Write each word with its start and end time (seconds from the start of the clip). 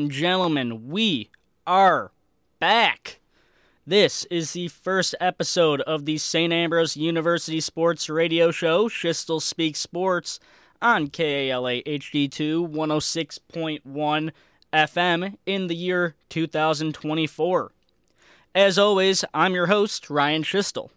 and 0.00 0.10
gentlemen, 0.10 0.88
we 0.88 1.28
are 1.66 2.10
back. 2.58 3.20
This 3.86 4.24
is 4.30 4.54
the 4.54 4.68
first 4.68 5.14
episode 5.20 5.82
of 5.82 6.06
the 6.06 6.16
St. 6.16 6.54
Ambrose 6.54 6.96
University 6.96 7.60
Sports 7.60 8.08
Radio 8.08 8.50
Show, 8.50 8.88
Schiestel 8.88 9.42
Speaks 9.42 9.78
Sports, 9.78 10.40
on 10.80 11.08
KALA 11.08 11.82
HD2 11.82 12.66
106.1 12.66 14.30
FM 14.72 15.36
in 15.44 15.66
the 15.66 15.76
year 15.76 16.14
2024. 16.30 17.72
As 18.54 18.78
always, 18.78 19.22
I'm 19.34 19.52
your 19.52 19.66
host, 19.66 20.08
Ryan 20.08 20.44
Schiestel. 20.44 20.88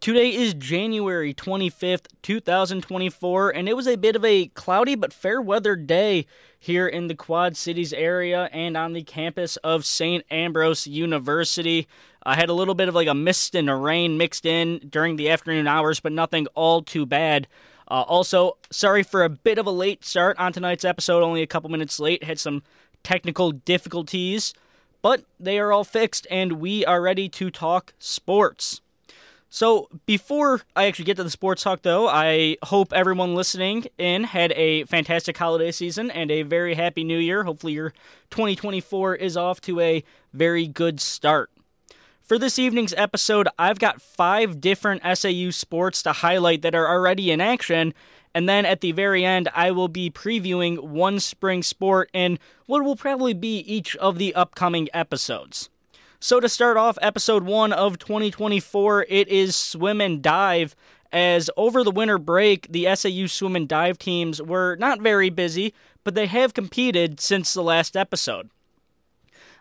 Today 0.00 0.34
is 0.34 0.52
January 0.52 1.32
25th, 1.32 2.08
2024, 2.22 3.50
and 3.50 3.68
it 3.68 3.74
was 3.74 3.86
a 3.86 3.96
bit 3.96 4.16
of 4.16 4.24
a 4.24 4.48
cloudy 4.48 4.94
but 4.94 5.14
fair 5.14 5.40
weather 5.40 5.76
day 5.76 6.26
here 6.58 6.86
in 6.86 7.06
the 7.06 7.14
Quad 7.14 7.56
Cities 7.56 7.92
area 7.94 8.50
and 8.52 8.76
on 8.76 8.92
the 8.92 9.02
campus 9.02 9.56
of 9.58 9.86
St. 9.86 10.22
Ambrose 10.30 10.86
University. 10.86 11.88
I 12.22 12.34
had 12.34 12.50
a 12.50 12.54
little 12.54 12.74
bit 12.74 12.88
of 12.88 12.94
like 12.94 13.08
a 13.08 13.14
mist 13.14 13.54
and 13.54 13.70
a 13.70 13.74
rain 13.74 14.18
mixed 14.18 14.44
in 14.44 14.78
during 14.90 15.16
the 15.16 15.30
afternoon 15.30 15.66
hours, 15.66 16.00
but 16.00 16.12
nothing 16.12 16.48
all 16.54 16.82
too 16.82 17.06
bad. 17.06 17.48
Uh, 17.88 18.04
also, 18.06 18.58
sorry 18.70 19.02
for 19.02 19.24
a 19.24 19.30
bit 19.30 19.56
of 19.56 19.66
a 19.66 19.70
late 19.70 20.04
start 20.04 20.38
on 20.38 20.52
tonight's 20.52 20.84
episode, 20.84 21.22
only 21.22 21.40
a 21.40 21.46
couple 21.46 21.70
minutes 21.70 21.98
late. 21.98 22.24
Had 22.24 22.38
some 22.38 22.62
technical 23.02 23.52
difficulties, 23.52 24.52
but 25.00 25.24
they 25.40 25.58
are 25.58 25.72
all 25.72 25.84
fixed, 25.84 26.26
and 26.30 26.54
we 26.54 26.84
are 26.84 27.00
ready 27.00 27.28
to 27.30 27.50
talk 27.50 27.94
sports. 27.98 28.82
So, 29.54 29.88
before 30.04 30.62
I 30.74 30.86
actually 30.86 31.04
get 31.04 31.16
to 31.18 31.22
the 31.22 31.30
sports 31.30 31.62
talk, 31.62 31.82
though, 31.82 32.08
I 32.08 32.56
hope 32.64 32.92
everyone 32.92 33.36
listening 33.36 33.86
in 33.98 34.24
had 34.24 34.50
a 34.56 34.82
fantastic 34.86 35.38
holiday 35.38 35.70
season 35.70 36.10
and 36.10 36.28
a 36.32 36.42
very 36.42 36.74
happy 36.74 37.04
new 37.04 37.18
year. 37.18 37.44
Hopefully, 37.44 37.74
your 37.74 37.90
2024 38.30 39.14
is 39.14 39.36
off 39.36 39.60
to 39.60 39.78
a 39.78 40.02
very 40.32 40.66
good 40.66 41.00
start. 41.00 41.52
For 42.20 42.36
this 42.36 42.58
evening's 42.58 42.94
episode, 42.94 43.46
I've 43.56 43.78
got 43.78 44.02
five 44.02 44.60
different 44.60 45.02
SAU 45.04 45.52
sports 45.52 46.02
to 46.02 46.12
highlight 46.12 46.62
that 46.62 46.74
are 46.74 46.88
already 46.88 47.30
in 47.30 47.40
action, 47.40 47.94
and 48.34 48.48
then 48.48 48.66
at 48.66 48.80
the 48.80 48.90
very 48.90 49.24
end, 49.24 49.48
I 49.54 49.70
will 49.70 49.86
be 49.86 50.10
previewing 50.10 50.80
one 50.80 51.20
spring 51.20 51.62
sport 51.62 52.10
in 52.12 52.40
what 52.66 52.82
will 52.82 52.96
probably 52.96 53.34
be 53.34 53.58
each 53.58 53.94
of 53.98 54.18
the 54.18 54.34
upcoming 54.34 54.88
episodes. 54.92 55.70
So, 56.24 56.40
to 56.40 56.48
start 56.48 56.78
off 56.78 56.96
episode 57.02 57.44
one 57.44 57.70
of 57.70 57.98
2024, 57.98 59.04
it 59.10 59.28
is 59.28 59.54
swim 59.54 60.00
and 60.00 60.22
dive. 60.22 60.74
As 61.12 61.50
over 61.54 61.84
the 61.84 61.90
winter 61.90 62.16
break, 62.16 62.66
the 62.72 62.86
SAU 62.94 63.26
swim 63.26 63.54
and 63.54 63.68
dive 63.68 63.98
teams 63.98 64.40
were 64.40 64.74
not 64.76 65.02
very 65.02 65.28
busy, 65.28 65.74
but 66.02 66.14
they 66.14 66.24
have 66.24 66.54
competed 66.54 67.20
since 67.20 67.52
the 67.52 67.62
last 67.62 67.94
episode. 67.94 68.48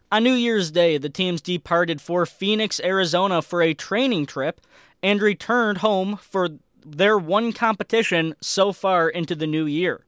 On 0.10 0.24
New 0.24 0.36
Year's 0.36 0.72
Day, 0.72 0.98
the 0.98 1.10
teams 1.10 1.42
departed 1.42 2.00
for 2.00 2.26
Phoenix, 2.26 2.80
Arizona 2.80 3.42
for 3.42 3.62
a 3.62 3.74
training 3.74 4.26
trip 4.26 4.62
and 5.02 5.22
returned 5.22 5.80
home 5.80 6.16
for 6.16 6.48
their 6.86 7.18
one 7.18 7.52
competition 7.52 8.36
so 8.40 8.72
far 8.72 9.10
into 9.10 9.36
the 9.36 9.48
new 9.48 9.66
year. 9.66 10.06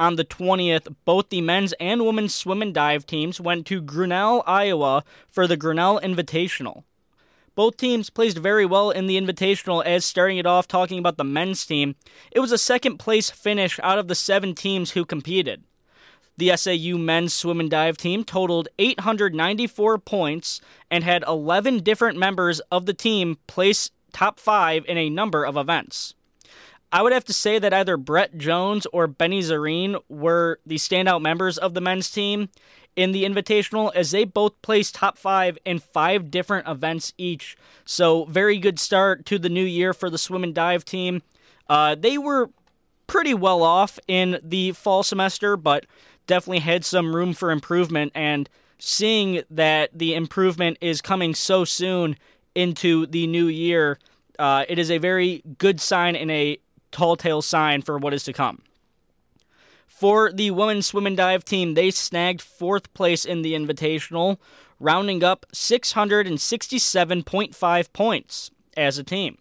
On 0.00 0.16
the 0.16 0.24
20th, 0.24 0.94
both 1.04 1.28
the 1.28 1.42
men's 1.42 1.74
and 1.74 2.06
women's 2.06 2.34
swim 2.34 2.62
and 2.62 2.72
dive 2.72 3.04
teams 3.04 3.38
went 3.38 3.66
to 3.66 3.82
Grinnell, 3.82 4.42
Iowa 4.46 5.04
for 5.28 5.46
the 5.46 5.58
Grinnell 5.58 6.00
Invitational. 6.00 6.84
Both 7.54 7.76
teams 7.76 8.08
placed 8.08 8.38
very 8.38 8.64
well 8.64 8.90
in 8.90 9.08
the 9.08 9.20
Invitational 9.20 9.84
as 9.84 10.06
starting 10.06 10.38
it 10.38 10.46
off 10.46 10.66
talking 10.66 10.98
about 10.98 11.18
the 11.18 11.24
men's 11.24 11.66
team. 11.66 11.96
It 12.30 12.40
was 12.40 12.50
a 12.50 12.56
second 12.56 12.96
place 12.96 13.28
finish 13.28 13.78
out 13.82 13.98
of 13.98 14.08
the 14.08 14.14
seven 14.14 14.54
teams 14.54 14.92
who 14.92 15.04
competed. 15.04 15.64
The 16.38 16.56
SAU 16.56 16.96
men's 16.96 17.34
swim 17.34 17.60
and 17.60 17.70
dive 17.70 17.98
team 17.98 18.24
totaled 18.24 18.68
894 18.78 19.98
points 19.98 20.62
and 20.90 21.04
had 21.04 21.24
11 21.28 21.80
different 21.80 22.18
members 22.18 22.60
of 22.72 22.86
the 22.86 22.94
team 22.94 23.36
place 23.46 23.90
top 24.14 24.40
five 24.40 24.86
in 24.86 24.96
a 24.96 25.10
number 25.10 25.44
of 25.44 25.58
events. 25.58 26.14
I 26.92 27.02
would 27.02 27.12
have 27.12 27.24
to 27.26 27.32
say 27.32 27.58
that 27.58 27.72
either 27.72 27.96
Brett 27.96 28.36
Jones 28.36 28.86
or 28.92 29.06
Benny 29.06 29.40
Zareen 29.40 30.00
were 30.08 30.58
the 30.66 30.76
standout 30.76 31.22
members 31.22 31.56
of 31.56 31.74
the 31.74 31.80
men's 31.80 32.10
team 32.10 32.48
in 32.96 33.12
the 33.12 33.24
Invitational, 33.24 33.94
as 33.94 34.10
they 34.10 34.24
both 34.24 34.60
placed 34.62 34.96
top 34.96 35.16
five 35.16 35.56
in 35.64 35.78
five 35.78 36.30
different 36.30 36.66
events 36.66 37.12
each. 37.16 37.56
So, 37.84 38.24
very 38.24 38.58
good 38.58 38.80
start 38.80 39.24
to 39.26 39.38
the 39.38 39.48
new 39.48 39.64
year 39.64 39.94
for 39.94 40.10
the 40.10 40.18
swim 40.18 40.42
and 40.42 40.54
dive 40.54 40.84
team. 40.84 41.22
Uh, 41.68 41.94
they 41.94 42.18
were 42.18 42.50
pretty 43.06 43.34
well 43.34 43.62
off 43.62 43.98
in 44.08 44.40
the 44.42 44.72
fall 44.72 45.04
semester, 45.04 45.56
but 45.56 45.86
definitely 46.26 46.60
had 46.60 46.84
some 46.84 47.14
room 47.14 47.32
for 47.32 47.52
improvement. 47.52 48.10
And 48.14 48.48
seeing 48.78 49.42
that 49.50 49.90
the 49.96 50.14
improvement 50.14 50.78
is 50.80 51.00
coming 51.00 51.34
so 51.34 51.64
soon 51.64 52.16
into 52.54 53.06
the 53.06 53.28
new 53.28 53.46
year, 53.46 53.98
uh, 54.38 54.64
it 54.68 54.78
is 54.78 54.90
a 54.90 54.98
very 54.98 55.42
good 55.58 55.80
sign 55.80 56.16
and 56.16 56.30
a 56.30 56.58
tall 56.90 57.16
tale 57.16 57.42
sign 57.42 57.82
for 57.82 57.98
what 57.98 58.14
is 58.14 58.24
to 58.24 58.32
come. 58.32 58.62
For 59.86 60.32
the 60.32 60.50
women's 60.50 60.86
swim 60.86 61.06
and 61.06 61.16
dive 61.16 61.44
team, 61.44 61.74
they 61.74 61.90
snagged 61.90 62.40
fourth 62.40 62.94
place 62.94 63.26
in 63.26 63.42
the 63.42 63.52
Invitational, 63.52 64.38
rounding 64.78 65.22
up 65.22 65.44
667.5 65.52 67.92
points 67.92 68.50
as 68.76 68.96
a 68.96 69.04
team. 69.04 69.36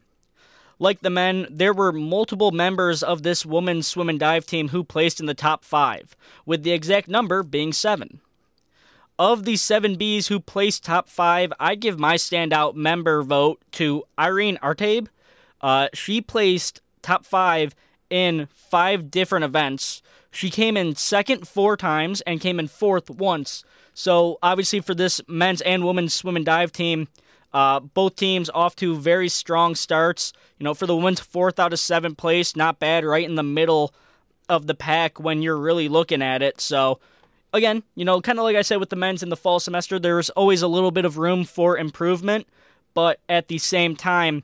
Like 0.78 1.02
the 1.02 1.10
men, 1.10 1.48
there 1.50 1.74
were 1.74 1.92
multiple 1.92 2.52
members 2.52 3.04
of 3.04 3.24
this 3.24 3.46
women's 3.46 3.88
swim 3.88 4.10
and 4.10 4.20
dive 4.20 4.46
team 4.46 4.70
who 4.70 4.84
placed 4.84 5.20
in 5.20 5.26
the 5.26 5.34
top 5.34 5.64
five, 5.64 6.16
with 6.46 6.64
the 6.64 6.72
exact 6.72 7.08
number 7.08 7.44
being 7.44 7.74
seven. 7.74 8.22
Of 9.18 9.44
the 9.44 9.58
seven 9.58 9.98
Bs 9.98 10.28
who 10.28 10.40
placed 10.40 10.84
top 10.84 11.10
five, 11.10 11.52
I'd 11.60 11.82
give 11.82 12.00
my 12.00 12.16
standout 12.16 12.76
member 12.76 13.22
vote 13.22 13.62
to 13.74 14.04
Irene 14.18 14.58
Artabe. 14.64 15.08
Uh, 15.62 15.90
she 15.94 16.22
placed 16.22 16.82
top 17.02 17.26
five 17.26 17.76
in 18.10 18.48
five 18.54 19.12
different 19.12 19.46
events. 19.46 20.02
She 20.32 20.50
came 20.50 20.78
in 20.78 20.96
second 20.96 21.48
four 21.48 21.78
times 21.78 22.22
and 22.22 22.42
came 22.42 22.60
in 22.60 22.68
fourth 22.68 23.10
once. 23.10 23.64
So 23.94 24.38
obviously 24.42 24.80
for 24.80 24.96
this 24.96 25.22
men's 25.28 25.62
and 25.62 25.86
women's 25.86 26.14
swim 26.14 26.36
and 26.36 26.46
dive 26.46 26.72
team, 26.72 27.08
uh, 27.54 27.80
both 27.80 28.16
teams 28.16 28.50
off 28.52 28.76
to 28.78 28.96
very 28.96 29.30
strong 29.30 29.76
starts. 29.76 30.34
You 30.60 30.64
know, 30.64 30.74
for 30.74 30.88
the 30.88 30.96
women's 30.96 31.20
fourth 31.20 31.60
out 31.60 31.74
of 31.74 31.80
seventh 31.80 32.18
place, 32.18 32.56
not 32.56 32.80
bad, 32.80 33.04
right 33.04 33.28
in 33.28 33.36
the 33.36 33.44
middle 33.44 33.94
of 34.48 34.68
the 34.68 34.76
pack 34.76 35.20
when 35.20 35.42
you're 35.42 35.58
really 35.58 35.90
looking 35.90 36.22
at 36.22 36.42
it. 36.42 36.62
So 36.62 37.00
again, 37.54 37.84
you 37.96 38.06
know, 38.06 38.22
kind 38.22 38.40
of 38.40 38.44
like 38.44 38.56
I 38.56 38.62
said 38.62 38.80
with 38.80 38.90
the 38.90 38.96
men's 38.96 39.24
in 39.24 39.30
the 39.30 39.38
fall 39.38 39.60
semester, 39.60 40.00
there's 40.00 40.30
always 40.32 40.62
a 40.62 40.68
little 40.68 40.92
bit 40.92 41.06
of 41.06 41.18
room 41.18 41.44
for 41.44 41.78
improvement, 41.78 42.48
but 42.94 43.20
at 43.30 43.48
the 43.48 43.58
same 43.58 43.96
time, 43.96 44.44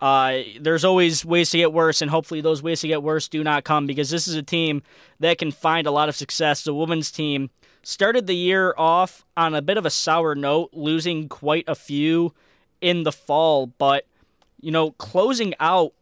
uh, 0.00 0.38
there's 0.58 0.84
always 0.84 1.24
ways 1.24 1.50
to 1.50 1.58
get 1.58 1.72
worse, 1.72 2.00
and 2.00 2.10
hopefully 2.10 2.40
those 2.40 2.62
ways 2.62 2.80
to 2.80 2.88
get 2.88 3.02
worse 3.02 3.28
do 3.28 3.44
not 3.44 3.64
come 3.64 3.86
because 3.86 4.10
this 4.10 4.26
is 4.26 4.34
a 4.34 4.42
team 4.42 4.82
that 5.18 5.38
can 5.38 5.50
find 5.50 5.86
a 5.86 5.90
lot 5.90 6.08
of 6.08 6.16
success. 6.16 6.64
The 6.64 6.74
women's 6.74 7.10
team 7.10 7.50
started 7.82 8.26
the 8.26 8.36
year 8.36 8.74
off 8.76 9.24
on 9.36 9.54
a 9.54 9.62
bit 9.62 9.76
of 9.76 9.84
a 9.84 9.90
sour 9.90 10.34
note, 10.34 10.70
losing 10.72 11.28
quite 11.28 11.64
a 11.68 11.74
few 11.74 12.34
in 12.80 13.02
the 13.02 13.12
fall, 13.12 13.66
but 13.66 14.06
you 14.60 14.70
know, 14.70 14.92
closing 14.92 15.54
out 15.60 15.92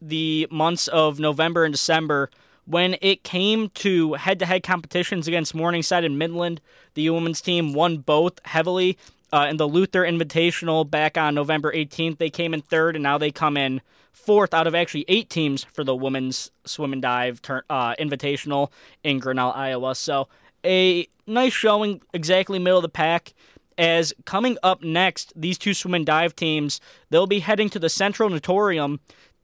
the 0.00 0.46
months 0.50 0.88
of 0.88 1.18
November 1.18 1.64
and 1.64 1.72
December 1.72 2.30
when 2.66 2.96
it 3.02 3.24
came 3.24 3.68
to 3.70 4.14
head-to-head 4.14 4.62
competitions 4.62 5.28
against 5.28 5.54
Morningside 5.54 6.04
and 6.04 6.18
Midland, 6.18 6.60
the 6.94 7.10
women's 7.10 7.40
team 7.40 7.74
won 7.74 7.98
both 7.98 8.40
heavily 8.44 8.96
uh, 9.34 9.48
in 9.50 9.56
the 9.56 9.66
Luther 9.66 10.02
Invitational 10.04 10.88
back 10.88 11.18
on 11.18 11.34
November 11.34 11.72
18th. 11.72 12.18
They 12.18 12.30
came 12.30 12.54
in 12.54 12.62
third, 12.62 12.94
and 12.94 13.02
now 13.02 13.18
they 13.18 13.32
come 13.32 13.56
in 13.56 13.80
fourth 14.12 14.54
out 14.54 14.68
of 14.68 14.76
actually 14.76 15.04
eight 15.08 15.28
teams 15.28 15.64
for 15.64 15.82
the 15.82 15.96
women's 15.96 16.52
swim 16.64 16.92
and 16.92 17.02
dive 17.02 17.40
uh, 17.68 17.96
invitational 17.96 18.70
in 19.02 19.18
Grinnell, 19.18 19.50
Iowa. 19.50 19.96
So 19.96 20.28
a 20.64 21.08
nice 21.26 21.52
showing, 21.52 22.00
exactly 22.12 22.60
middle 22.60 22.78
of 22.78 22.82
the 22.82 22.88
pack. 22.88 23.34
As 23.76 24.14
coming 24.24 24.56
up 24.62 24.84
next, 24.84 25.32
these 25.34 25.58
two 25.58 25.74
swim 25.74 25.94
and 25.94 26.06
dive 26.06 26.36
teams, 26.36 26.80
they'll 27.10 27.26
be 27.26 27.40
heading 27.40 27.68
to 27.70 27.80
the 27.80 27.88
Central 27.88 28.30
Natatorium 28.30 29.00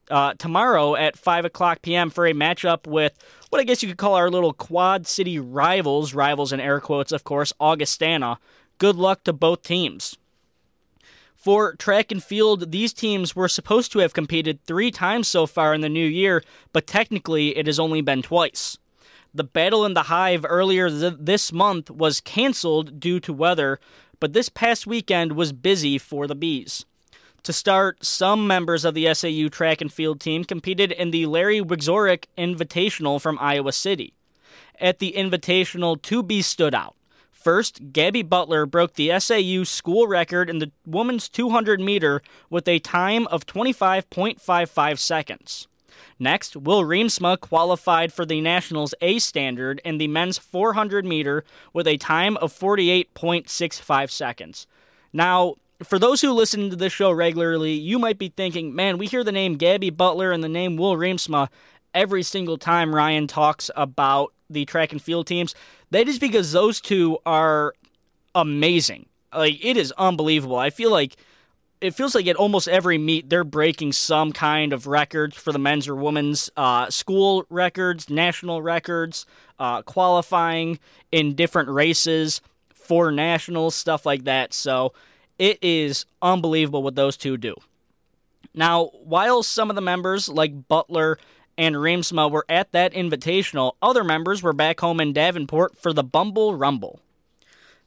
uh, 0.08 0.34
tomorrow 0.34 0.94
at 0.94 1.16
5 1.18 1.46
o'clock 1.46 1.82
p.m. 1.82 2.10
for 2.10 2.28
a 2.28 2.32
matchup 2.32 2.86
with 2.86 3.18
what 3.48 3.60
I 3.60 3.64
guess 3.64 3.82
you 3.82 3.88
could 3.88 3.98
call 3.98 4.14
our 4.14 4.30
little 4.30 4.52
Quad 4.52 5.08
City 5.08 5.40
rivals, 5.40 6.14
rivals 6.14 6.52
in 6.52 6.60
air 6.60 6.78
quotes, 6.78 7.10
of 7.10 7.24
course, 7.24 7.52
Augustana, 7.58 8.38
Good 8.80 8.96
luck 8.96 9.24
to 9.24 9.34
both 9.34 9.62
teams. 9.62 10.16
For 11.36 11.74
track 11.74 12.10
and 12.10 12.24
field, 12.24 12.72
these 12.72 12.94
teams 12.94 13.36
were 13.36 13.46
supposed 13.46 13.92
to 13.92 13.98
have 13.98 14.14
competed 14.14 14.64
three 14.64 14.90
times 14.90 15.28
so 15.28 15.46
far 15.46 15.74
in 15.74 15.82
the 15.82 15.90
new 15.90 16.06
year, 16.06 16.42
but 16.72 16.86
technically 16.86 17.58
it 17.58 17.66
has 17.66 17.78
only 17.78 18.00
been 18.00 18.22
twice. 18.22 18.78
The 19.34 19.44
Battle 19.44 19.84
in 19.84 19.92
the 19.92 20.04
Hive 20.04 20.46
earlier 20.48 20.88
th- 20.88 21.12
this 21.20 21.52
month 21.52 21.90
was 21.90 22.22
canceled 22.22 22.98
due 22.98 23.20
to 23.20 23.34
weather, 23.34 23.78
but 24.18 24.32
this 24.32 24.48
past 24.48 24.86
weekend 24.86 25.32
was 25.32 25.52
busy 25.52 25.98
for 25.98 26.26
the 26.26 26.34
Bees. 26.34 26.86
To 27.42 27.52
start, 27.52 28.02
some 28.02 28.46
members 28.46 28.86
of 28.86 28.94
the 28.94 29.12
SAU 29.12 29.48
track 29.50 29.82
and 29.82 29.92
field 29.92 30.20
team 30.20 30.42
competed 30.42 30.90
in 30.90 31.10
the 31.10 31.26
Larry 31.26 31.60
Wieczorek 31.60 32.24
Invitational 32.38 33.20
from 33.20 33.36
Iowa 33.42 33.72
City. 33.72 34.14
at 34.80 35.00
the 35.00 35.12
Invitational, 35.14 36.00
two 36.00 36.22
B 36.22 36.40
stood 36.40 36.74
out. 36.74 36.96
First, 37.40 37.92
Gabby 37.92 38.20
Butler 38.22 38.66
broke 38.66 38.94
the 38.94 39.18
SAU 39.18 39.64
school 39.64 40.06
record 40.06 40.50
in 40.50 40.58
the 40.58 40.70
women's 40.84 41.26
200 41.26 41.80
meter 41.80 42.20
with 42.50 42.68
a 42.68 42.80
time 42.80 43.26
of 43.28 43.46
25.55 43.46 44.98
seconds. 44.98 45.66
Next, 46.18 46.54
Will 46.54 46.82
Reemsma 46.82 47.40
qualified 47.40 48.12
for 48.12 48.26
the 48.26 48.42
Nationals 48.42 48.94
A 49.00 49.18
standard 49.18 49.80
in 49.86 49.96
the 49.96 50.08
men's 50.08 50.36
400 50.36 51.06
meter 51.06 51.42
with 51.72 51.88
a 51.88 51.96
time 51.96 52.36
of 52.36 52.52
48.65 52.52 54.10
seconds. 54.10 54.66
Now, 55.10 55.54
for 55.82 55.98
those 55.98 56.20
who 56.20 56.32
listen 56.32 56.68
to 56.68 56.76
this 56.76 56.92
show 56.92 57.10
regularly, 57.10 57.72
you 57.72 57.98
might 57.98 58.18
be 58.18 58.28
thinking, 58.28 58.74
man, 58.74 58.98
we 58.98 59.06
hear 59.06 59.24
the 59.24 59.32
name 59.32 59.54
Gabby 59.56 59.88
Butler 59.88 60.30
and 60.30 60.44
the 60.44 60.48
name 60.48 60.76
Will 60.76 60.94
Reemsma 60.94 61.48
every 61.94 62.22
single 62.22 62.58
time 62.58 62.94
Ryan 62.94 63.26
talks 63.26 63.70
about 63.74 64.34
the 64.50 64.64
track 64.64 64.92
and 64.92 65.00
field 65.00 65.26
teams. 65.26 65.54
That 65.90 66.08
is 66.08 66.18
because 66.18 66.52
those 66.52 66.80
two 66.80 67.18
are 67.26 67.74
amazing. 68.34 69.06
Like 69.34 69.64
it 69.64 69.76
is 69.76 69.92
unbelievable. 69.92 70.56
I 70.56 70.70
feel 70.70 70.90
like 70.90 71.16
it 71.80 71.94
feels 71.94 72.14
like 72.14 72.26
at 72.26 72.36
almost 72.36 72.68
every 72.68 72.98
meet 72.98 73.30
they're 73.30 73.44
breaking 73.44 73.92
some 73.92 74.32
kind 74.32 74.72
of 74.72 74.86
records 74.86 75.36
for 75.36 75.52
the 75.52 75.58
men's 75.58 75.88
or 75.88 75.96
women's 75.96 76.50
uh, 76.56 76.90
school 76.90 77.44
records, 77.48 78.10
national 78.10 78.62
records, 78.62 79.26
uh, 79.58 79.82
qualifying 79.82 80.78
in 81.10 81.34
different 81.34 81.68
races 81.68 82.40
for 82.72 83.10
nationals, 83.10 83.74
stuff 83.74 84.04
like 84.04 84.24
that. 84.24 84.52
So 84.52 84.92
it 85.38 85.58
is 85.62 86.04
unbelievable 86.20 86.82
what 86.82 86.96
those 86.96 87.16
two 87.16 87.36
do. 87.36 87.54
Now, 88.52 88.86
while 89.04 89.42
some 89.42 89.70
of 89.70 89.76
the 89.76 89.82
members 89.82 90.28
like 90.28 90.68
Butler 90.68 91.18
and 91.60 91.74
Reemsma 91.76 92.30
were 92.30 92.46
at 92.48 92.72
that 92.72 92.94
invitational, 92.94 93.74
other 93.82 94.02
members 94.02 94.42
were 94.42 94.54
back 94.54 94.80
home 94.80 94.98
in 94.98 95.12
Davenport 95.12 95.76
for 95.76 95.92
the 95.92 96.02
Bumble 96.02 96.54
Rumble. 96.54 97.00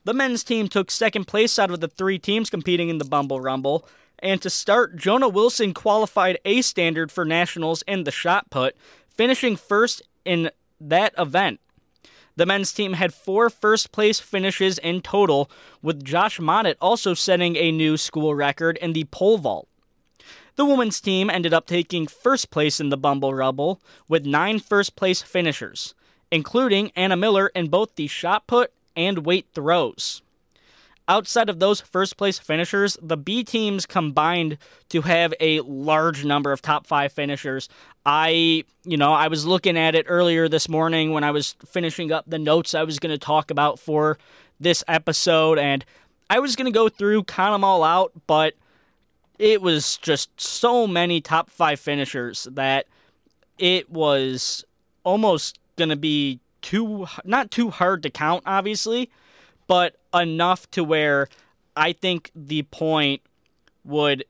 The 0.04 0.14
men's 0.14 0.44
team 0.44 0.68
took 0.68 0.92
second 0.92 1.25
place 1.25 1.58
out 1.58 1.72
of 1.72 1.80
the 1.80 1.88
three 1.88 2.20
teams 2.20 2.52
competing 2.52 2.90
in 2.90 3.00
the 3.00 3.04
Bumble 3.04 3.42
Rumble, 3.42 3.88
and 4.20 4.40
to 4.44 4.50
start, 4.52 4.96
Jonah 4.96 5.28
Wilson 5.28 5.74
qualified 5.74 6.38
A 6.46 6.62
standard 6.62 7.12
for 7.12 7.25
nationals 7.25 7.81
in 7.88 8.04
the 8.04 8.12
shot 8.12 8.52
put, 8.52 8.75
finishing 9.10 9.56
first 9.56 10.04
in 10.24 10.52
that 10.80 11.16
event. 11.18 11.60
The 12.36 12.46
men's 12.46 12.74
team 12.74 12.94
had 12.94 13.12
four 13.12 13.50
first 13.50 13.92
place 13.92 14.20
finishes 14.20 14.78
in 14.78 15.02
total, 15.02 15.50
with 15.81 16.04
Josh 16.04 16.40
Monnett 16.40 16.75
also 16.80 17.16
setting 17.16 17.56
a 17.56 17.72
new 17.72 17.98
school 17.98 18.36
record 18.36 18.78
in 18.78 18.94
the 18.94 19.06
pole 19.06 19.40
vault. 19.40 19.68
The 20.55 20.65
women's 20.65 21.01
team 21.01 21.29
ended 21.29 21.53
up 21.53 21.65
taking 21.65 22.05
first 22.05 22.51
place 22.51 22.79
in 22.79 22.89
the 22.89 22.97
Bumble 22.97 23.33
Rumble 23.33 23.81
with 24.07 24.25
nine 24.25 24.59
first 24.59 24.95
place 24.95 25.21
finishers, 25.21 25.95
including 26.31 26.91
Anna 26.95 27.17
Miller 27.17 27.47
in 27.55 27.69
both 27.69 27.95
the 27.95 28.07
shot 28.07 28.45
put 28.45 28.71
and 28.95 29.25
weight 29.25 29.47
throws. 29.53 30.21
Outside 31.07 31.50
of 31.50 31.59
those 31.59 31.81
first 31.81 32.15
place 32.15 32.39
finishers, 32.39 32.97
the 33.01 33.17
B 33.17 33.44
teams 33.44 33.85
combined 33.85 34.57
to 34.89 35.01
have 35.01 35.33
a 35.39 35.59
large 35.61 36.23
number 36.23 36.51
of 36.51 36.61
top 36.61 36.88
five 36.88 37.11
finishers. 37.11 37.67
I, 38.05 38.63
you 38.85 38.95
know, 38.95 39.11
I 39.11 39.27
was 39.27 39.45
looking 39.45 39.77
at 39.77 39.95
it 39.95 40.05
earlier 40.07 40.47
this 40.47 40.69
morning 40.69 41.11
when 41.11 41.25
I 41.25 41.31
was 41.31 41.55
finishing 41.65 42.11
up 42.11 42.23
the 42.27 42.39
notes 42.39 42.73
I 42.73 42.83
was 42.83 43.00
going 43.00 43.11
to 43.11 43.17
talk 43.17 43.51
about 43.51 43.79
for 43.79 44.17
this 44.61 44.81
episode, 44.88 45.57
and 45.57 45.83
I 46.29 46.39
was 46.39 46.55
going 46.55 46.71
to 46.71 46.71
go 46.71 46.88
through, 46.88 47.23
count 47.23 47.53
them 47.53 47.65
all 47.65 47.83
out, 47.83 48.13
but 48.27 48.53
it 49.39 49.62
was 49.62 49.97
just 49.97 50.30
so 50.39 50.88
many 50.88 51.21
top 51.21 51.50
five 51.50 51.80
finishers 51.80 52.47
that 52.51 52.85
it 53.57 53.89
was 53.89 54.63
almost 55.03 55.59
going 55.75 55.89
to 55.89 55.95
be 55.95 56.39
too 56.62 57.06
not 57.25 57.51
too 57.51 57.69
hard 57.69 58.01
to 58.03 58.09
count 58.09 58.44
obviously 58.45 59.09
but 59.68 59.95
enough 60.13 60.69
to 60.71 60.83
where 60.83 61.27
i 61.75 61.91
think 61.91 62.31
the 62.35 62.63
point 62.63 63.21
would 63.83 64.24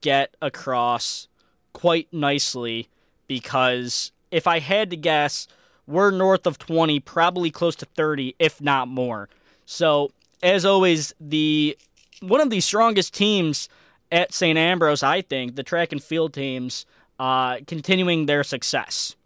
get 0.00 0.36
across 0.40 1.26
quite 1.72 2.06
nicely 2.12 2.88
because 3.26 4.12
if 4.30 4.46
i 4.46 4.60
had 4.60 4.90
to 4.90 4.96
guess 4.96 5.48
we're 5.90 6.12
north 6.12 6.46
of 6.46 6.58
20 6.58 7.00
probably 7.00 7.50
close 7.50 7.74
to 7.76 7.84
30 7.84 8.36
if 8.38 8.60
not 8.60 8.88
more. 8.88 9.28
So 9.66 10.12
as 10.42 10.64
always 10.64 11.12
the 11.20 11.76
one 12.22 12.40
of 12.40 12.50
the 12.50 12.60
strongest 12.60 13.12
teams 13.12 13.68
at 14.10 14.32
St. 14.34 14.58
Ambrose, 14.58 15.02
I 15.02 15.22
think, 15.22 15.56
the 15.56 15.62
track 15.62 15.92
and 15.92 16.02
field 16.02 16.34
teams 16.34 16.86
uh, 17.18 17.58
continuing 17.66 18.26
their 18.26 18.42
success. 18.42 19.16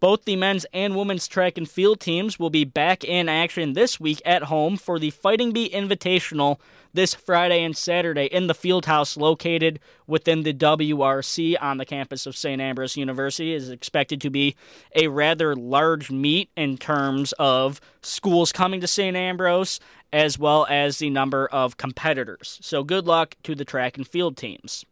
Both 0.00 0.24
the 0.24 0.34
men's 0.34 0.64
and 0.72 0.96
women's 0.96 1.28
track 1.28 1.58
and 1.58 1.68
field 1.68 2.00
teams 2.00 2.38
will 2.38 2.48
be 2.48 2.64
back 2.64 3.04
in 3.04 3.28
action 3.28 3.74
this 3.74 4.00
week 4.00 4.22
at 4.24 4.44
home 4.44 4.78
for 4.78 4.98
the 4.98 5.10
Fighting 5.10 5.52
Bee 5.52 5.68
Invitational 5.68 6.58
this 6.94 7.14
Friday 7.14 7.62
and 7.62 7.76
Saturday 7.76 8.24
in 8.24 8.46
the 8.46 8.54
field 8.54 8.86
house 8.86 9.16
located 9.16 9.78
within 10.06 10.42
the 10.42 10.54
WRC 10.54 11.56
on 11.60 11.76
the 11.76 11.84
campus 11.84 12.26
of 12.26 12.36
St. 12.36 12.60
Ambrose 12.60 12.96
University. 12.96 13.52
It 13.52 13.58
is 13.58 13.70
expected 13.70 14.22
to 14.22 14.30
be 14.30 14.56
a 14.96 15.08
rather 15.08 15.54
large 15.54 16.10
meet 16.10 16.48
in 16.56 16.78
terms 16.78 17.32
of 17.38 17.80
schools 18.02 18.52
coming 18.52 18.80
to 18.80 18.86
St. 18.86 19.16
Ambrose 19.16 19.80
as 20.12 20.38
well 20.38 20.66
as 20.68 20.98
the 20.98 21.10
number 21.10 21.46
of 21.48 21.76
competitors. 21.76 22.58
So 22.62 22.82
good 22.82 23.06
luck 23.06 23.36
to 23.44 23.54
the 23.54 23.64
track 23.64 23.96
and 23.96 24.06
field 24.06 24.36
teams. 24.36 24.84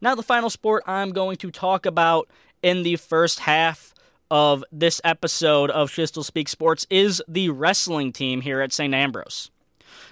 Now, 0.00 0.14
the 0.14 0.22
final 0.22 0.50
sport 0.50 0.82
I'm 0.86 1.10
going 1.12 1.36
to 1.38 1.50
talk 1.50 1.86
about 1.86 2.28
in 2.62 2.82
the 2.82 2.96
first 2.96 3.40
half 3.40 3.94
of 4.30 4.64
this 4.72 5.00
episode 5.04 5.70
of 5.70 5.90
Schiestel 5.90 6.24
Speak 6.24 6.48
Sports 6.48 6.86
is 6.90 7.22
the 7.28 7.50
wrestling 7.50 8.12
team 8.12 8.40
here 8.40 8.60
at 8.60 8.72
St. 8.72 8.92
Ambrose. 8.92 9.50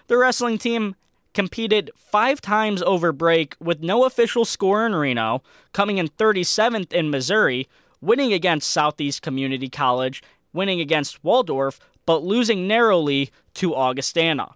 The 0.07 0.17
wrestling 0.17 0.59
team 0.59 0.95
competed 1.33 1.91
five 1.97 2.41
times 2.41 2.81
over 2.83 3.13
break 3.13 3.57
with 3.61 3.83
no 3.83 4.05
official 4.05 4.45
score 4.45 4.87
in 4.87 4.95
Reno, 4.95 5.43
coming 5.73 5.99
in 5.99 6.09
37th 6.09 6.93
in 6.93 7.11
Missouri, 7.11 7.69
winning 8.01 8.33
against 8.33 8.71
Southeast 8.71 9.21
Community 9.21 9.69
College, 9.69 10.23
winning 10.53 10.81
against 10.81 11.23
Waldorf, 11.25 11.81
but 12.07 12.23
losing 12.23 12.69
narrowly 12.69 13.31
to 13.55 13.75
Augustana. 13.75 14.55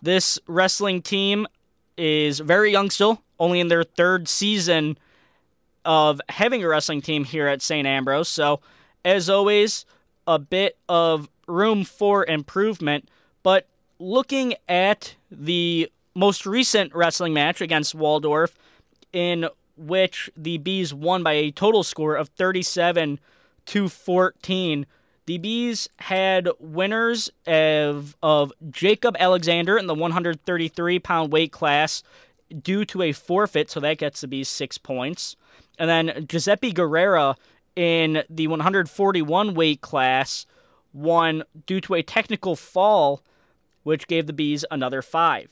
This 0.00 0.38
wrestling 0.46 1.02
team 1.02 1.46
is 1.96 2.40
very 2.40 2.72
young 2.72 2.90
still, 2.90 3.22
only 3.38 3.60
in 3.60 3.68
their 3.68 3.84
third 3.84 4.28
season 4.28 4.98
of 5.84 6.20
having 6.28 6.62
a 6.62 6.68
wrestling 6.68 7.02
team 7.02 7.24
here 7.24 7.46
at 7.46 7.62
St. 7.62 7.86
Ambrose. 7.86 8.28
So, 8.28 8.60
as 9.04 9.28
always, 9.28 9.84
a 10.26 10.38
bit 10.38 10.76
of 10.88 11.28
room 11.46 11.84
for 11.84 12.24
improvement. 12.26 13.08
But 13.42 13.66
looking 13.98 14.54
at 14.68 15.16
the 15.30 15.90
most 16.14 16.46
recent 16.46 16.94
wrestling 16.94 17.34
match 17.34 17.60
against 17.60 17.94
Waldorf, 17.94 18.56
in 19.12 19.48
which 19.76 20.30
the 20.36 20.58
Bees 20.58 20.92
won 20.94 21.22
by 21.22 21.32
a 21.32 21.50
total 21.50 21.82
score 21.82 22.14
of 22.14 22.28
37 22.28 23.18
to 23.66 23.88
14 23.88 24.86
the 25.26 25.38
Bees 25.38 25.88
had 25.98 26.48
winners 26.58 27.30
of, 27.46 28.16
of 28.22 28.52
Jacob 28.70 29.16
Alexander 29.18 29.78
in 29.78 29.86
the 29.86 29.94
133 29.94 30.98
pound 30.98 31.32
weight 31.32 31.52
class 31.52 32.02
due 32.60 32.84
to 32.84 33.02
a 33.02 33.12
forfeit, 33.12 33.70
so 33.70 33.80
that 33.80 33.98
gets 33.98 34.20
the 34.20 34.28
Bees 34.28 34.48
six 34.48 34.78
points. 34.78 35.36
And 35.78 35.88
then 35.88 36.26
Giuseppe 36.28 36.72
Guerrera 36.72 37.36
in 37.76 38.24
the 38.28 38.48
141 38.48 39.54
weight 39.54 39.80
class 39.80 40.46
won 40.92 41.44
due 41.66 41.80
to 41.80 41.94
a 41.94 42.02
technical 42.02 42.56
fall, 42.56 43.22
which 43.82 44.06
gave 44.06 44.26
the 44.26 44.32
Bees 44.32 44.64
another 44.70 45.02
five. 45.02 45.48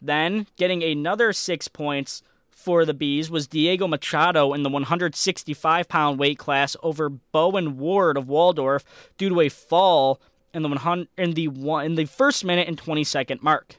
Then, 0.00 0.46
getting 0.56 0.82
another 0.82 1.32
six 1.32 1.68
points 1.68 2.22
for 2.60 2.84
the 2.84 2.94
Bees 2.94 3.30
was 3.30 3.48
Diego 3.48 3.88
Machado 3.88 4.52
in 4.52 4.62
the 4.62 4.68
165 4.68 5.88
pound 5.88 6.18
weight 6.18 6.38
class 6.38 6.76
over 6.82 7.08
Bowen 7.08 7.78
Ward 7.78 8.16
of 8.16 8.28
Waldorf 8.28 8.84
due 9.16 9.30
to 9.30 9.40
a 9.40 9.48
fall 9.48 10.20
in 10.52 10.62
the 10.62 10.68
100, 10.68 11.08
in 11.16 11.32
the 11.32 11.48
one, 11.48 11.86
in 11.86 11.94
the 11.94 12.04
first 12.04 12.44
minute 12.44 12.68
and 12.68 12.76
20 12.76 13.02
second 13.04 13.42
mark. 13.42 13.76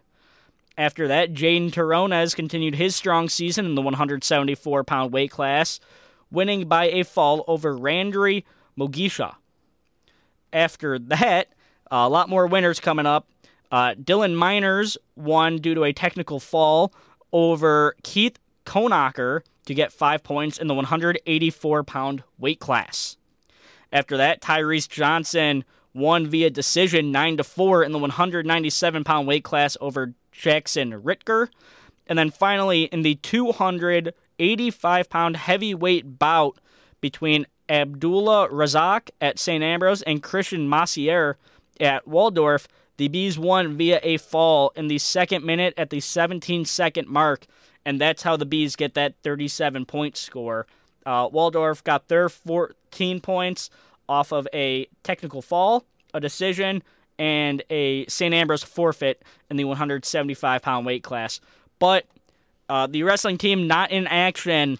After 0.77 1.07
that, 1.09 1.33
Jaden 1.33 1.71
Tarones 1.71 2.35
continued 2.35 2.75
his 2.75 2.95
strong 2.95 3.29
season 3.29 3.65
in 3.65 3.75
the 3.75 3.81
174 3.81 4.83
pound 4.83 5.13
weight 5.13 5.31
class, 5.31 5.79
winning 6.31 6.67
by 6.67 6.85
a 6.85 7.03
fall 7.03 7.43
over 7.47 7.77
Randry 7.77 8.43
Mogisha. 8.77 9.35
After 10.51 10.97
that, 10.97 11.49
a 11.91 12.09
lot 12.09 12.29
more 12.29 12.47
winners 12.47 12.79
coming 12.79 13.05
up. 13.05 13.27
Uh, 13.71 13.93
Dylan 13.93 14.35
Miners 14.35 14.97
won 15.15 15.57
due 15.57 15.75
to 15.75 15.83
a 15.83 15.93
technical 15.93 16.39
fall 16.39 16.93
over 17.31 17.95
Keith 18.03 18.37
Konacher 18.65 19.41
to 19.65 19.73
get 19.73 19.91
five 19.91 20.23
points 20.23 20.57
in 20.57 20.67
the 20.67 20.73
184 20.73 21.83
pound 21.83 22.23
weight 22.37 22.59
class. 22.59 23.17
After 23.91 24.17
that, 24.17 24.41
Tyrese 24.41 24.87
Johnson 24.87 25.63
won 25.93 26.27
via 26.27 26.49
decision 26.49 27.11
9 27.11 27.37
to 27.37 27.43
4 27.43 27.83
in 27.83 27.91
the 27.91 27.99
197 27.99 29.03
pound 29.03 29.27
weight 29.27 29.43
class 29.43 29.75
over 29.81 30.13
Jackson 30.31 31.01
Ritker. 31.01 31.49
And 32.07 32.17
then 32.17 32.31
finally, 32.31 32.83
in 32.85 33.01
the 33.01 33.15
285 33.15 35.09
pound 35.09 35.37
heavyweight 35.37 36.19
bout 36.19 36.57
between 36.99 37.45
Abdullah 37.69 38.49
Razak 38.49 39.09
at 39.19 39.39
St. 39.39 39.63
Ambrose 39.63 40.01
and 40.01 40.23
Christian 40.23 40.67
Massier 40.67 41.35
at 41.79 42.07
Waldorf, 42.07 42.67
the 42.97 43.07
Bees 43.07 43.39
won 43.39 43.77
via 43.77 43.99
a 44.03 44.17
fall 44.17 44.71
in 44.75 44.87
the 44.87 44.99
second 44.99 45.45
minute 45.45 45.73
at 45.77 45.89
the 45.89 45.99
17 45.99 46.65
second 46.65 47.07
mark, 47.07 47.45
and 47.85 47.99
that's 47.99 48.23
how 48.23 48.37
the 48.37 48.45
Bees 48.45 48.75
get 48.75 48.93
that 48.93 49.15
37 49.23 49.85
point 49.85 50.17
score. 50.17 50.67
Uh, 51.05 51.29
Waldorf 51.31 51.83
got 51.83 52.07
their 52.07 52.29
14 52.29 53.21
points 53.21 53.69
off 54.07 54.31
of 54.31 54.47
a 54.53 54.87
technical 55.03 55.41
fall, 55.41 55.85
a 56.13 56.19
decision, 56.19 56.83
and 57.17 57.63
a 57.69 58.05
St. 58.07 58.33
Ambrose 58.33 58.63
forfeit 58.63 59.23
in 59.49 59.57
the 59.57 59.65
175 59.65 60.61
pound 60.61 60.85
weight 60.85 61.03
class. 61.03 61.39
But 61.79 62.05
uh, 62.69 62.87
the 62.87 63.03
wrestling 63.03 63.37
team 63.37 63.67
not 63.67 63.91
in 63.91 64.07
action 64.07 64.79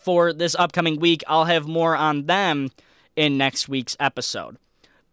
for 0.00 0.32
this 0.32 0.54
upcoming 0.54 0.98
week. 0.98 1.22
I'll 1.26 1.44
have 1.44 1.66
more 1.66 1.96
on 1.96 2.26
them 2.26 2.70
in 3.16 3.38
next 3.38 3.68
week's 3.68 3.96
episode. 4.00 4.56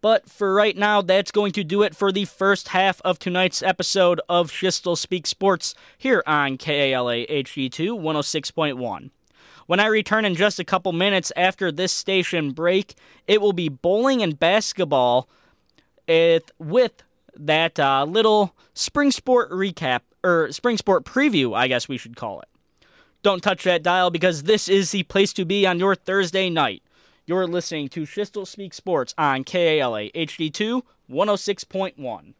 But 0.02 0.28
for 0.28 0.54
right 0.54 0.76
now, 0.76 1.04
that's 1.04 1.32
going 1.32 1.52
to 1.54 1.64
do 1.64 1.84
it 1.84 1.96
for 1.96 2.12
the 2.12 2.26
first 2.26 2.70
half 2.70 3.00
of 3.02 3.20
tonight's 3.20 3.62
episode 3.62 4.20
of 4.28 4.50
Schiestel 4.50 4.98
Speak 4.98 5.28
Sports 5.28 5.76
here 5.96 6.24
on 6.26 6.58
KALA 6.58 7.28
HD2 7.28 8.00
106.1. 8.00 9.12
When 9.68 9.80
I 9.80 9.86
return 9.86 10.26
in 10.26 10.34
just 10.36 10.60
a 10.60 10.66
couple 10.66 10.92
minutes 10.92 11.32
after 11.36 11.72
this 11.72 11.94
station 11.94 12.52
break, 12.52 12.96
it 13.28 13.42
will 13.42 13.54
be 13.54 13.70
bowling 13.70 14.24
and 14.24 14.40
basketball 14.40 15.30
with, 16.08 17.04
that 17.38 17.80
uh, 17.80 18.04
little 18.04 18.56
spring 18.74 19.12
sport 19.12 19.52
recap, 19.52 20.02
or 20.24 20.52
spring 20.52 20.78
sport 20.78 21.06
preview, 21.06 21.56
I 21.56 21.68
guess 21.68 21.88
we 21.88 21.98
should 21.98 22.16
call 22.16 22.42
it. 22.42 22.50
Don't 23.22 23.44
touch 23.44 23.64
that 23.64 23.84
dial 23.84 24.10
because 24.10 24.44
this 24.44 24.68
is 24.68 24.92
the 24.92 25.04
place 25.04 25.32
to 25.34 25.46
be 25.46 25.68
on 25.68 25.78
your 25.78 25.94
Thursday 25.94 26.50
night. 26.50 26.82
You're 27.28 27.46
listening 27.46 27.88
to 27.90 28.02
Schiestel 28.02 28.48
Speak 28.48 28.74
Sports 28.74 29.14
on 29.16 29.44
KALA 29.44 30.10
HD2 30.10 30.82
106.1. 31.08 32.34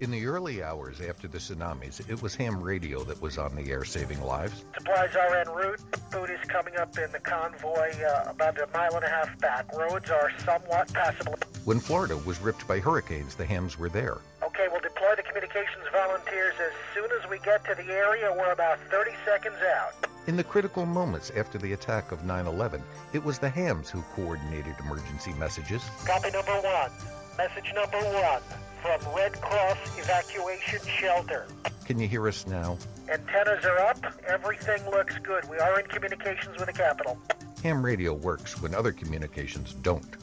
In 0.00 0.10
the 0.10 0.26
early 0.26 0.62
hours 0.62 1.02
after 1.02 1.28
the 1.28 1.36
tsunamis, 1.36 2.08
it 2.08 2.22
was 2.22 2.34
ham 2.34 2.62
radio 2.62 3.04
that 3.04 3.20
was 3.20 3.36
on 3.36 3.54
the 3.54 3.70
air 3.70 3.84
saving 3.84 4.20
lives. 4.22 4.64
Supplies 4.74 5.14
are 5.14 5.36
en 5.36 5.48
route. 5.50 5.80
Food 6.10 6.30
is 6.30 6.40
coming 6.48 6.76
up 6.76 6.96
in 6.96 7.12
the 7.12 7.20
convoy 7.20 7.92
uh, 8.02 8.30
about 8.30 8.58
a 8.58 8.66
mile 8.72 8.96
and 8.96 9.04
a 9.04 9.08
half 9.08 9.38
back. 9.40 9.70
Roads 9.76 10.10
are 10.10 10.30
somewhat 10.38 10.90
passable. 10.94 11.34
When 11.66 11.78
Florida 11.78 12.16
was 12.16 12.40
ripped 12.40 12.66
by 12.66 12.80
hurricanes, 12.80 13.34
the 13.34 13.44
hams 13.44 13.78
were 13.78 13.90
there. 13.90 14.18
Okay, 14.42 14.68
we'll 14.70 14.80
deploy 14.80 15.14
the 15.16 15.22
communications 15.22 15.84
volunteers 15.92 16.54
as 16.60 16.72
soon 16.94 17.10
as 17.22 17.28
we 17.28 17.38
get 17.40 17.62
to 17.66 17.74
the 17.74 17.92
area. 17.92 18.34
We're 18.34 18.52
about 18.52 18.78
30 18.90 19.10
seconds 19.26 19.56
out. 19.76 20.08
In 20.26 20.36
the 20.36 20.44
critical 20.44 20.86
moments 20.86 21.30
after 21.36 21.58
the 21.58 21.74
attack 21.74 22.10
of 22.10 22.24
9 22.24 22.46
11, 22.46 22.82
it 23.12 23.22
was 23.22 23.38
the 23.38 23.48
hams 23.50 23.90
who 23.90 24.00
coordinated 24.14 24.74
emergency 24.80 25.34
messages. 25.34 25.84
Copy 26.06 26.30
number 26.30 26.52
one. 26.52 26.90
Message 27.36 27.70
number 27.74 27.98
one 27.98 28.40
from 28.80 29.14
Red 29.14 29.38
Cross 29.42 29.76
Evacuation 29.98 30.80
Shelter. 30.98 31.46
Can 31.84 31.98
you 31.98 32.08
hear 32.08 32.26
us 32.26 32.46
now? 32.46 32.78
Antennas 33.12 33.66
are 33.66 33.78
up. 33.80 33.98
Everything 34.26 34.82
looks 34.90 35.18
good. 35.18 35.46
We 35.50 35.58
are 35.58 35.78
in 35.78 35.86
communications 35.88 36.56
with 36.56 36.66
the 36.66 36.72
capital. 36.72 37.18
Ham 37.62 37.84
radio 37.84 38.14
works 38.14 38.62
when 38.62 38.74
other 38.74 38.92
communications 38.92 39.74
don't. 39.74 40.16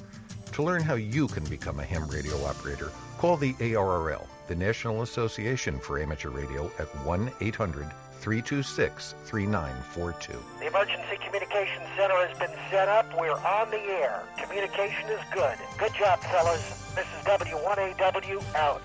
To 0.54 0.64
learn 0.64 0.82
how 0.82 0.96
you 0.96 1.28
can 1.28 1.44
become 1.44 1.80
a 1.80 1.84
ham 1.84 2.08
radio 2.08 2.44
operator, 2.44 2.92
call 3.20 3.38
the 3.38 3.54
ARRL, 3.54 4.26
the 4.48 4.56
National 4.56 5.04
Association 5.04 5.78
for 5.80 6.00
Amateur 6.00 6.30
Radio, 6.30 6.72
at 6.80 6.88
1 7.06 7.32
800 7.40 7.88
326 8.22 9.16
3942. 9.26 10.38
The 10.60 10.68
Emergency 10.68 11.18
Communications 11.26 11.88
Center 11.98 12.14
has 12.22 12.38
been 12.38 12.56
set 12.70 12.88
up. 12.88 13.10
We're 13.20 13.32
on 13.34 13.72
the 13.72 13.82
air. 13.82 14.22
Communication 14.38 15.10
is 15.10 15.20
good. 15.34 15.58
Good 15.80 15.96
job, 15.96 16.20
fellas. 16.22 16.94
This 16.94 17.08
is 17.18 17.26
W1AW 17.26 18.56
out. 18.56 18.82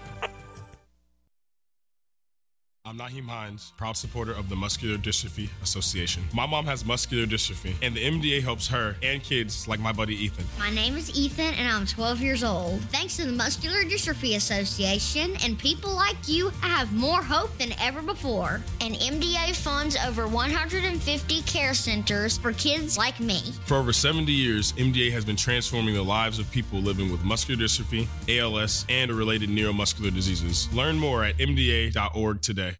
I'm 2.88 2.96
Naheem 2.96 3.26
Hines, 3.26 3.72
proud 3.76 3.96
supporter 3.96 4.30
of 4.30 4.48
the 4.48 4.54
Muscular 4.54 4.96
Dystrophy 4.96 5.48
Association. 5.60 6.22
My 6.32 6.46
mom 6.46 6.66
has 6.66 6.84
muscular 6.84 7.26
dystrophy, 7.26 7.74
and 7.82 7.96
the 7.96 8.04
MDA 8.04 8.44
helps 8.44 8.68
her 8.68 8.94
and 9.02 9.20
kids 9.20 9.66
like 9.66 9.80
my 9.80 9.90
buddy 9.90 10.14
Ethan. 10.14 10.44
My 10.56 10.70
name 10.70 10.96
is 10.96 11.10
Ethan, 11.18 11.54
and 11.54 11.66
I'm 11.66 11.84
12 11.84 12.20
years 12.20 12.44
old. 12.44 12.80
Thanks 12.92 13.16
to 13.16 13.26
the 13.26 13.32
Muscular 13.32 13.82
Dystrophy 13.82 14.36
Association 14.36 15.34
and 15.42 15.58
people 15.58 15.96
like 15.96 16.28
you, 16.28 16.52
I 16.62 16.68
have 16.68 16.92
more 16.92 17.24
hope 17.24 17.58
than 17.58 17.72
ever 17.80 18.02
before. 18.02 18.60
And 18.80 18.94
MDA 18.94 19.56
funds 19.56 19.96
over 20.06 20.28
150 20.28 21.42
care 21.42 21.74
centers 21.74 22.38
for 22.38 22.52
kids 22.52 22.96
like 22.96 23.18
me. 23.18 23.40
For 23.64 23.78
over 23.78 23.92
70 23.92 24.30
years, 24.30 24.72
MDA 24.74 25.10
has 25.10 25.24
been 25.24 25.34
transforming 25.34 25.94
the 25.94 26.04
lives 26.04 26.38
of 26.38 26.48
people 26.52 26.78
living 26.78 27.10
with 27.10 27.24
muscular 27.24 27.60
dystrophy, 27.60 28.06
ALS, 28.28 28.86
and 28.88 29.10
related 29.10 29.48
neuromuscular 29.48 30.14
diseases. 30.14 30.72
Learn 30.72 30.96
more 30.96 31.24
at 31.24 31.36
MDA.org 31.38 32.40
today. 32.42 32.75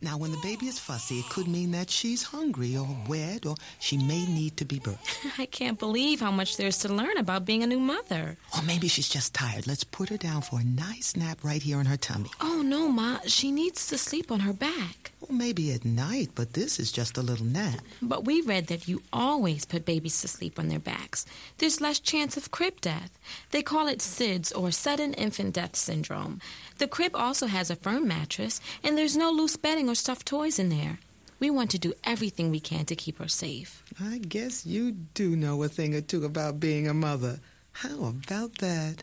Now, 0.00 0.18
when 0.18 0.32
the 0.32 0.38
baby 0.42 0.66
is 0.66 0.78
fussy, 0.78 1.20
it 1.20 1.28
could 1.28 1.48
mean 1.48 1.70
that 1.72 1.90
she's 1.90 2.22
hungry 2.22 2.76
or 2.76 2.88
wet 3.08 3.46
or 3.46 3.54
she 3.78 3.96
may 3.96 4.26
need 4.26 4.56
to 4.58 4.64
be 4.64 4.78
birthed. 4.78 4.98
I 5.38 5.46
can't 5.46 5.78
believe 5.78 6.20
how 6.20 6.30
much 6.30 6.56
there's 6.56 6.78
to 6.78 6.92
learn 6.92 7.16
about 7.18 7.44
being 7.44 7.62
a 7.62 7.66
new 7.66 7.80
mother. 7.80 8.36
Or 8.56 8.62
maybe 8.62 8.88
she's 8.88 9.08
just 9.08 9.34
tired. 9.34 9.66
Let's 9.66 9.84
put 9.84 10.08
her 10.08 10.16
down 10.16 10.42
for 10.42 10.60
a 10.60 10.64
nice 10.64 11.16
nap 11.16 11.38
right 11.42 11.62
here 11.62 11.80
in 11.80 11.86
her 11.86 11.96
tummy. 11.96 12.30
Oh, 12.40 12.62
no, 12.64 12.88
Ma. 12.88 13.18
She 13.26 13.50
needs 13.50 13.86
to 13.88 13.98
sleep 13.98 14.30
on 14.30 14.40
her 14.40 14.52
back. 14.52 15.01
Well, 15.28 15.38
maybe 15.38 15.72
at 15.72 15.84
night, 15.84 16.30
but 16.34 16.54
this 16.54 16.80
is 16.80 16.90
just 16.90 17.16
a 17.16 17.22
little 17.22 17.46
nap. 17.46 17.80
But 18.00 18.24
we 18.24 18.40
read 18.40 18.66
that 18.66 18.88
you 18.88 19.02
always 19.12 19.64
put 19.64 19.84
babies 19.84 20.20
to 20.20 20.28
sleep 20.28 20.58
on 20.58 20.66
their 20.66 20.80
backs. 20.80 21.24
There's 21.58 21.80
less 21.80 22.00
chance 22.00 22.36
of 22.36 22.50
crib 22.50 22.80
death. 22.80 23.16
They 23.52 23.62
call 23.62 23.86
it 23.86 24.00
SIDS, 24.00 24.52
or 24.56 24.72
Sudden 24.72 25.14
Infant 25.14 25.54
Death 25.54 25.76
Syndrome. 25.76 26.40
The 26.78 26.88
crib 26.88 27.14
also 27.14 27.46
has 27.46 27.70
a 27.70 27.76
firm 27.76 28.08
mattress, 28.08 28.60
and 28.82 28.98
there's 28.98 29.16
no 29.16 29.30
loose 29.30 29.56
bedding 29.56 29.88
or 29.88 29.94
stuffed 29.94 30.26
toys 30.26 30.58
in 30.58 30.70
there. 30.70 30.98
We 31.38 31.50
want 31.50 31.70
to 31.70 31.78
do 31.78 31.94
everything 32.02 32.50
we 32.50 32.60
can 32.60 32.84
to 32.86 32.96
keep 32.96 33.18
her 33.18 33.28
safe. 33.28 33.84
I 34.00 34.18
guess 34.18 34.66
you 34.66 34.92
do 34.92 35.36
know 35.36 35.62
a 35.62 35.68
thing 35.68 35.94
or 35.94 36.00
two 36.00 36.24
about 36.24 36.58
being 36.58 36.88
a 36.88 36.94
mother. 36.94 37.38
How 37.72 38.04
about 38.04 38.58
that? 38.58 39.02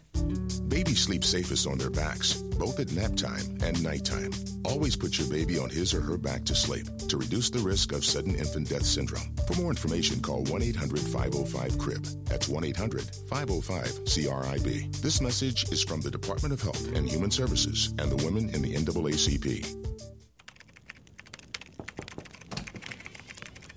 Babies 0.70 1.02
sleep 1.02 1.24
safest 1.24 1.68
on 1.68 1.78
their 1.78 1.90
backs, 1.90 2.34
both 2.34 2.80
at 2.80 2.92
nap 2.92 3.16
time 3.16 3.58
and 3.62 3.82
nighttime. 3.84 4.32
Always 4.64 4.96
put 4.96 5.18
your 5.18 5.28
baby 5.28 5.58
on 5.58 5.70
his 5.70 5.94
or 5.94 6.02
her 6.02 6.18
back 6.18 6.46
to 6.46 6.56
sleep 6.56 6.86
to 7.10 7.18
reduce 7.18 7.50
the 7.50 7.60
risk 7.60 7.92
of 7.92 8.06
sudden 8.06 8.36
infant 8.36 8.70
death 8.70 8.86
syndrome. 8.86 9.36
For 9.48 9.60
more 9.60 9.72
information, 9.72 10.22
call 10.22 10.44
1 10.46 10.62
800 10.62 11.00
505 11.00 11.72
CRIB. 11.78 12.26
That's 12.30 12.48
1 12.48 12.64
800 12.64 13.02
505 13.28 13.86
CRIB. 14.06 15.02
This 15.02 15.20
message 15.20 15.70
is 15.72 15.84
from 15.84 16.02
the 16.02 16.12
Department 16.12 16.54
of 16.54 16.62
Health 16.62 16.96
and 16.96 17.10
Human 17.10 17.32
Services 17.32 17.94
and 17.98 18.12
the 18.12 18.24
women 18.24 18.50
in 18.50 18.62
the 18.62 18.76
NAACP. 18.76 19.76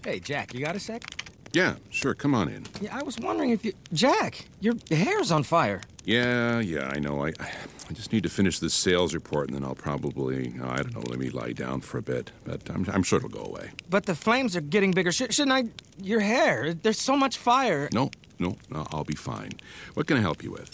Hey, 0.04 0.20
Jack, 0.20 0.52
you 0.52 0.60
got 0.60 0.76
a 0.76 0.80
sec? 0.80 1.21
Yeah, 1.52 1.74
sure. 1.90 2.14
Come 2.14 2.34
on 2.34 2.48
in. 2.48 2.64
Yeah, 2.80 2.96
I 2.96 3.02
was 3.02 3.18
wondering 3.18 3.50
if 3.50 3.64
you. 3.64 3.72
Jack, 3.92 4.46
your 4.60 4.74
hair's 4.90 5.30
on 5.30 5.42
fire. 5.42 5.82
Yeah, 6.04 6.60
yeah, 6.60 6.88
I 6.88 6.98
know. 6.98 7.24
I, 7.26 7.32
I 7.38 7.92
just 7.92 8.12
need 8.12 8.22
to 8.22 8.28
finish 8.28 8.58
this 8.58 8.74
sales 8.74 9.14
report, 9.14 9.48
and 9.48 9.56
then 9.56 9.64
I'll 9.64 9.74
probably, 9.74 10.54
oh, 10.60 10.68
I 10.68 10.76
don't 10.78 10.94
know, 10.94 11.02
let 11.08 11.18
me 11.18 11.30
lie 11.30 11.52
down 11.52 11.80
for 11.80 11.98
a 11.98 12.02
bit. 12.02 12.32
But 12.44 12.68
I'm, 12.70 12.86
I'm 12.90 13.02
sure 13.02 13.18
it'll 13.18 13.28
go 13.28 13.44
away. 13.44 13.70
But 13.90 14.06
the 14.06 14.14
flames 14.14 14.56
are 14.56 14.60
getting 14.62 14.90
bigger. 14.92 15.12
Sh- 15.12 15.30
shouldn't 15.30 15.52
I? 15.52 15.64
Your 16.02 16.20
hair. 16.20 16.74
There's 16.74 16.98
so 17.00 17.16
much 17.16 17.36
fire. 17.36 17.88
No, 17.92 18.10
no, 18.38 18.56
no. 18.70 18.86
I'll 18.90 19.04
be 19.04 19.14
fine. 19.14 19.52
What 19.94 20.06
can 20.06 20.16
I 20.16 20.20
help 20.20 20.42
you 20.42 20.50
with? 20.52 20.70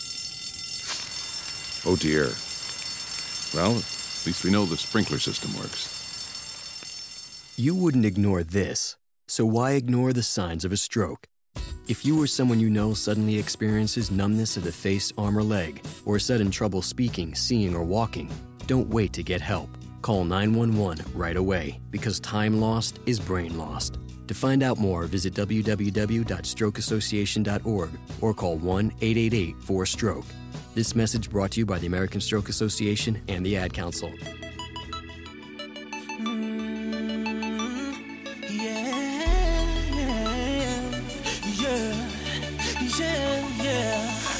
Oh 1.87 1.97
dear. 1.97 2.29
Well, 3.55 3.73
at 3.79 4.27
least 4.27 4.45
we 4.45 4.51
know 4.51 4.65
the 4.65 4.77
sprinkler 4.77 5.19
system 5.19 5.55
works. 5.57 5.97
You 7.57 7.75
wouldn't 7.75 8.05
ignore 8.05 8.43
this, 8.45 8.97
so 9.29 9.45
why 9.45 9.73
ignore 9.73 10.13
the 10.13 10.23
signs 10.23 10.65
of 10.65 10.73
a 10.73 10.77
stroke? 10.77 11.27
If 11.87 12.05
you 12.05 12.21
or 12.21 12.27
someone 12.27 12.59
you 12.61 12.71
know 12.71 12.95
suddenly 12.95 13.39
experiences 13.39 14.11
numbness 14.11 14.57
of 14.57 14.65
the 14.65 14.73
face, 14.73 15.13
arm, 15.17 15.39
or 15.39 15.43
leg, 15.43 15.85
or 16.05 16.19
sudden 16.19 16.51
trouble 16.51 16.83
speaking, 16.83 17.35
seeing, 17.35 17.75
or 17.75 17.85
walking, 17.85 18.31
don't 18.67 18.89
wait 18.89 19.13
to 19.15 19.23
get 19.23 19.41
help. 19.41 19.71
Call 20.03 20.25
911 20.25 21.05
right 21.15 21.37
away 21.37 21.81
because 21.91 22.21
time 22.21 22.61
lost 22.61 23.01
is 23.07 23.21
brain 23.21 23.57
lost. 23.57 23.99
To 24.29 24.35
find 24.35 24.63
out 24.63 24.79
more, 24.79 25.07
visit 25.07 25.35
www.strokeassociation.org 25.35 27.91
or 28.21 28.35
call 28.35 28.57
1 28.57 28.93
888 29.01 29.57
4 29.63 29.87
Stroke. 29.87 30.27
This 30.75 30.95
message 30.95 31.31
brought 31.31 31.53
to 31.53 31.61
you 31.61 31.67
by 31.67 31.79
the 31.79 31.87
American 31.87 32.21
Stroke 32.21 32.51
Association 32.51 33.23
and 33.29 33.45
the 33.45 33.57
Ad 33.57 33.73
Council. 33.73 34.13
Mm, 36.21 36.69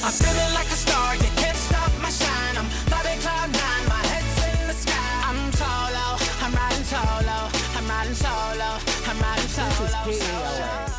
I'm 0.09 0.15
feeling 0.15 0.53
like 0.55 0.65
a 0.65 0.71
star, 0.71 1.15
you 1.17 1.29
can't 1.35 1.55
stop 1.55 1.91
my 2.01 2.09
shine. 2.09 2.57
I'm 2.57 2.65
flying 2.89 3.19
cloud 3.19 3.53
nine, 3.53 3.87
my 3.89 4.01
head's 4.07 4.59
in 4.59 4.67
the 4.67 4.73
sky. 4.73 5.21
I'm 5.29 5.51
solo, 5.51 6.17
I'm 6.41 6.51
riding 6.51 6.83
solo, 6.83 7.49
I'm 7.77 7.87
riding 7.87 8.15
solo, 8.15 8.79
I'm 9.05 9.19
riding 9.19 9.47
solo. 9.49 9.69
This 10.07 10.23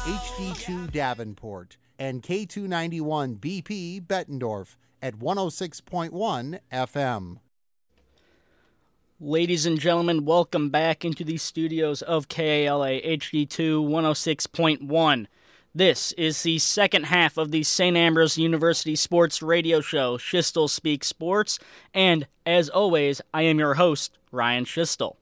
is 0.07 0.65
KALA 0.65 0.87
Davenport, 0.93 1.77
and 1.99 2.23
K291 2.23 3.41
BP 3.41 4.07
Bettendorf 4.07 4.77
at 5.03 5.19
106.1 5.19 6.61
FM. 6.73 7.39
Ladies 9.19 9.67
and 9.67 9.81
gentlemen, 9.81 10.25
welcome 10.25 10.71
back 10.71 11.05
into 11.05 11.25
the 11.25 11.37
studios 11.37 12.01
of 12.03 12.29
KALA 12.29 13.01
HD2 13.01 13.85
106.1. 13.85 15.27
This 15.75 16.11
is 16.13 16.43
the 16.43 16.59
second 16.59 17.05
half 17.05 17.39
of 17.39 17.53
the 17.53 17.63
St. 17.63 17.97
Ambrose 17.97 18.37
University 18.37 18.97
Sports 18.97 19.41
Radio 19.41 19.81
Show, 19.81 20.19
Schiestel 20.19 20.69
Speak 20.69 21.05
Sports, 21.05 21.61
and 21.95 22.27
as 22.45 22.69
always, 22.69 23.21
I 23.33 23.43
am 23.43 23.61
your 23.61 23.75
host, 23.75 24.19
Ryan 24.33 24.65
Schiestel. 24.65 25.15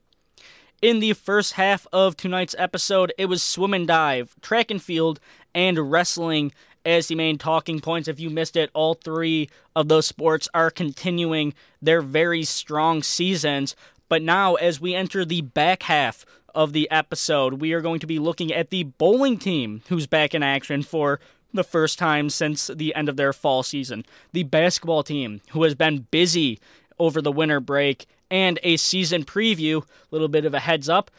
In 0.81 1.01
the 1.01 1.13
first 1.13 1.53
half 1.53 1.85
of 1.93 2.17
tonight's 2.17 2.55
episode, 2.57 3.13
it 3.15 3.27
was 3.27 3.43
swim 3.43 3.75
and 3.75 3.87
dive, 3.87 4.35
track 4.41 4.71
and 4.71 4.81
field, 4.81 5.19
and 5.53 5.91
wrestling 5.91 6.51
as 6.83 7.09
the 7.09 7.15
main 7.15 7.37
talking 7.37 7.79
points. 7.79 8.07
If 8.07 8.19
you 8.19 8.31
missed 8.31 8.55
it, 8.55 8.71
all 8.73 8.95
three 8.95 9.51
of 9.75 9.87
those 9.87 10.07
sports 10.07 10.49
are 10.55 10.71
continuing 10.71 11.53
their 11.79 12.01
very 12.01 12.43
strong 12.43 13.03
seasons. 13.03 13.75
But 14.07 14.23
now, 14.23 14.55
as 14.55 14.81
we 14.81 14.95
enter 14.95 15.23
the 15.25 15.41
back 15.41 15.83
half 15.83 16.25
of 16.53 16.73
the 16.73 16.89
episode, 16.91 17.55
we 17.55 17.73
are 17.73 17.81
going 17.81 17.99
to 17.99 18.07
be 18.07 18.19
looking 18.19 18.53
at 18.53 18.69
the 18.69 18.83
bowling 18.83 19.37
team 19.37 19.81
who's 19.87 20.07
back 20.07 20.33
in 20.33 20.43
action 20.43 20.83
for 20.83 21.19
the 21.53 21.63
first 21.63 21.97
time 21.97 22.29
since 22.29 22.67
the 22.67 22.93
end 22.95 23.09
of 23.09 23.15
their 23.15 23.33
fall 23.33 23.63
season. 23.63 24.05
The 24.33 24.43
basketball 24.43 25.03
team 25.03 25.41
who 25.51 25.63
has 25.63 25.75
been 25.75 26.07
busy 26.11 26.59
over 26.99 27.21
the 27.21 27.31
winter 27.31 27.59
break 27.59 28.05
and 28.29 28.59
a 28.63 28.77
season 28.77 29.23
preview, 29.25 29.81
a 29.81 29.85
little 30.11 30.27
bit 30.27 30.45
of 30.45 30.53
a 30.53 30.59
heads 30.59 30.89
up. 30.89 31.09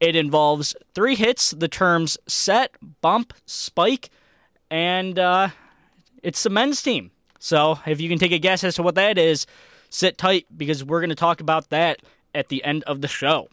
It 0.00 0.14
involves 0.14 0.76
three 0.94 1.16
hits, 1.16 1.50
the 1.50 1.68
terms 1.68 2.18
set, 2.26 2.72
bump, 3.00 3.32
spike, 3.46 4.10
and 4.70 5.18
uh, 5.18 5.48
it's 6.22 6.42
the 6.42 6.50
men's 6.50 6.82
team. 6.82 7.10
So 7.38 7.78
if 7.86 8.00
you 8.00 8.08
can 8.08 8.18
take 8.18 8.32
a 8.32 8.38
guess 8.38 8.64
as 8.64 8.74
to 8.76 8.82
what 8.82 8.96
that 8.96 9.18
is, 9.18 9.46
sit 9.90 10.18
tight 10.18 10.46
because 10.56 10.84
we're 10.84 11.00
going 11.00 11.08
to 11.10 11.16
talk 11.16 11.40
about 11.40 11.70
that 11.70 12.00
at 12.34 12.48
the 12.48 12.62
end 12.64 12.84
of 12.84 13.00
the 13.00 13.08
show. 13.08 13.48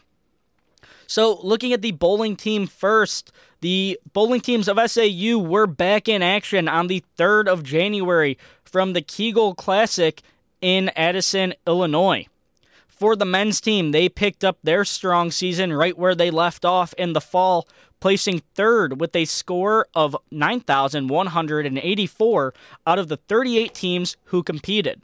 So, 1.07 1.39
looking 1.43 1.73
at 1.73 1.81
the 1.81 1.91
bowling 1.91 2.35
team 2.35 2.67
first, 2.67 3.31
the 3.61 3.99
bowling 4.13 4.41
teams 4.41 4.67
of 4.67 4.79
SAU 4.89 5.37
were 5.37 5.67
back 5.67 6.07
in 6.07 6.21
action 6.21 6.67
on 6.67 6.87
the 6.87 7.03
3rd 7.17 7.47
of 7.47 7.63
January 7.63 8.37
from 8.63 8.93
the 8.93 9.01
Kegel 9.01 9.55
Classic 9.55 10.21
in 10.61 10.89
Addison, 10.95 11.53
Illinois. 11.67 12.27
For 12.87 13.15
the 13.15 13.25
men's 13.25 13.59
team, 13.59 13.91
they 13.91 14.07
picked 14.07 14.43
up 14.43 14.57
their 14.63 14.85
strong 14.85 15.29
season 15.29 15.73
right 15.73 15.97
where 15.97 16.15
they 16.15 16.31
left 16.31 16.63
off 16.63 16.93
in 16.93 17.13
the 17.13 17.21
fall, 17.21 17.67
placing 17.99 18.41
third 18.53 19.01
with 19.01 19.15
a 19.15 19.25
score 19.25 19.87
of 19.93 20.15
9,184 20.31 22.53
out 22.87 22.99
of 22.99 23.09
the 23.09 23.17
38 23.17 23.73
teams 23.73 24.15
who 24.25 24.43
competed. 24.43 25.01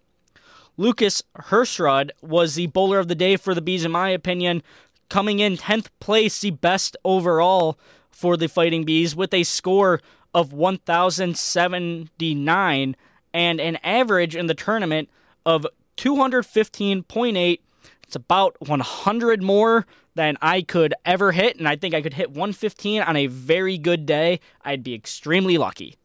Lucas 0.77 1.21
Hirschrud 1.37 2.11
was 2.21 2.55
the 2.55 2.67
bowler 2.67 2.97
of 2.97 3.09
the 3.09 3.15
day 3.15 3.35
for 3.35 3.53
the 3.53 3.61
Bees, 3.61 3.83
in 3.83 3.91
my 3.91 4.09
opinion, 4.09 4.63
coming 5.11 5.37
in 5.39 5.57
10th 5.57 5.87
place, 5.99 6.39
the 6.39 6.51
best 6.51 6.95
overall 7.03 7.77
for 8.09 8.37
the 8.37 8.47
Fighting 8.47 8.85
Bees, 8.85 9.13
with 9.13 9.33
a 9.33 9.43
score 9.43 9.99
of 10.33 10.53
1,079 10.53 12.95
and 13.33 13.59
an 13.59 13.75
average 13.83 14.37
in 14.37 14.47
the 14.47 14.53
tournament 14.53 15.09
of 15.45 15.67
215.8. 15.97 17.59
It's 18.03 18.15
about 18.15 18.55
100 18.65 19.43
more 19.43 19.85
than 20.15 20.37
I 20.41 20.61
could 20.61 20.93
ever 21.05 21.33
hit, 21.33 21.57
and 21.57 21.67
I 21.67 21.75
think 21.75 21.93
I 21.93 22.01
could 22.01 22.13
hit 22.13 22.29
115 22.29 23.01
on 23.01 23.17
a 23.17 23.27
very 23.27 23.77
good 23.77 24.05
day. 24.05 24.39
I'd 24.63 24.81
be 24.81 24.93
extremely 24.93 25.57
lucky. 25.57 25.97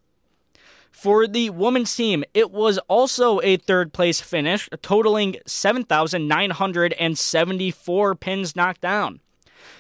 For 0.97 1.27
the 1.27 1.51
women's 1.51 1.95
team, 1.95 2.25
it 2.33 2.51
was 2.51 2.79
also 2.89 3.39
a 3.43 3.59
third 3.59 3.93
place 3.93 4.23
finish, 4.23 4.67
totaling 4.81 5.37
7,974 5.45 8.15
pins 8.15 8.57
knocked 8.57 8.81
down. 8.81 9.21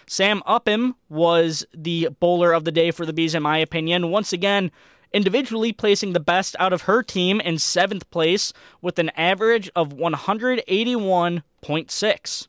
Sam 0.07 0.43
Upham 0.47 0.95
was 1.09 1.65
the 1.75 2.11
bowler 2.21 2.53
of 2.53 2.65
the 2.65 2.71
day 2.71 2.91
for 2.91 3.07
the 3.07 3.15
Bees, 3.15 3.35
in 3.35 3.43
my 3.43 3.57
opinion. 3.57 4.11
Once 4.11 4.35
again, 4.35 4.71
individually 5.11 5.73
placing 5.73 6.13
the 6.13 6.21
best 6.21 6.55
out 6.59 6.75
of 6.75 6.83
her 6.83 7.03
team 7.03 7.41
in 7.41 7.59
seventh 7.59 8.11
place 8.11 8.53
with 8.83 8.99
an 8.99 9.09
average 9.17 9.71
of 9.75 9.95
181.6. 9.95 12.49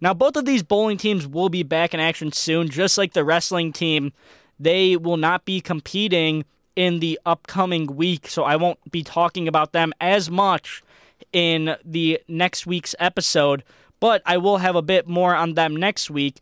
Now, 0.00 0.14
both 0.14 0.36
of 0.36 0.46
these 0.46 0.62
bowling 0.62 0.96
teams 0.96 1.26
will 1.26 1.50
be 1.50 1.62
back 1.62 1.92
in 1.92 2.00
action 2.00 2.32
soon, 2.32 2.70
just 2.70 2.96
like 2.96 3.12
the 3.12 3.26
wrestling 3.26 3.74
team. 3.74 4.14
They 4.58 4.96
will 4.96 5.18
not 5.18 5.44
be 5.44 5.60
competing 5.60 6.46
in 6.80 7.00
the 7.00 7.20
upcoming 7.26 7.94
week, 7.94 8.26
so 8.26 8.42
I 8.42 8.56
won't 8.56 8.78
be 8.90 9.02
talking 9.02 9.46
about 9.46 9.72
them 9.72 9.92
as 10.00 10.30
much 10.30 10.82
in 11.30 11.76
the 11.84 12.18
next 12.26 12.66
week's 12.66 12.94
episode, 12.98 13.62
but 14.00 14.22
I 14.24 14.38
will 14.38 14.56
have 14.56 14.76
a 14.76 14.80
bit 14.80 15.06
more 15.06 15.34
on 15.34 15.52
them 15.52 15.76
next 15.76 16.10
week. 16.10 16.38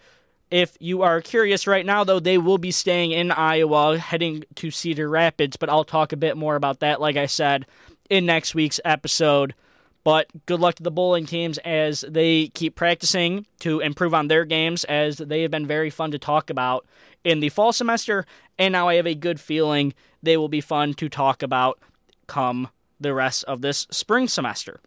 If 0.48 0.76
you 0.78 1.02
are 1.02 1.20
curious 1.20 1.66
right 1.66 1.84
now, 1.84 2.04
though, 2.04 2.20
they 2.20 2.38
will 2.38 2.56
be 2.56 2.70
staying 2.70 3.10
in 3.10 3.32
Iowa, 3.32 3.98
heading 3.98 4.44
to 4.54 4.70
Cedar 4.70 5.08
Rapids, 5.08 5.56
but 5.56 5.68
I'll 5.68 5.82
talk 5.82 6.12
a 6.12 6.16
bit 6.16 6.36
more 6.36 6.54
about 6.54 6.78
that, 6.78 7.00
like 7.00 7.16
I 7.16 7.26
said, 7.26 7.66
in 8.08 8.24
next 8.24 8.54
week's 8.54 8.78
episode. 8.84 9.56
But 10.04 10.28
good 10.46 10.60
luck 10.60 10.76
to 10.76 10.84
the 10.84 10.92
bowling 10.92 11.26
teams 11.26 11.58
as 11.64 12.04
they 12.08 12.46
keep 12.54 12.76
practicing 12.76 13.44
to 13.58 13.80
improve 13.80 14.14
on 14.14 14.28
their 14.28 14.44
games, 14.44 14.84
as 14.84 15.18
they 15.18 15.42
have 15.42 15.50
been 15.50 15.66
very 15.66 15.90
fun 15.90 16.12
to 16.12 16.18
talk 16.20 16.48
about 16.48 16.86
in 17.24 17.40
the 17.40 17.48
fall 17.48 17.72
semester. 17.72 18.24
And 18.56 18.70
now 18.70 18.86
I 18.86 18.94
have 18.94 19.06
a 19.08 19.16
good 19.16 19.40
feeling 19.40 19.94
they 20.22 20.36
will 20.36 20.48
be 20.48 20.60
fun 20.60 20.94
to 20.94 21.08
talk 21.08 21.42
about 21.42 21.78
come 22.26 22.68
the 23.00 23.14
rest 23.14 23.44
of 23.44 23.62
this 23.62 23.86
spring 23.90 24.28
semester. 24.28 24.80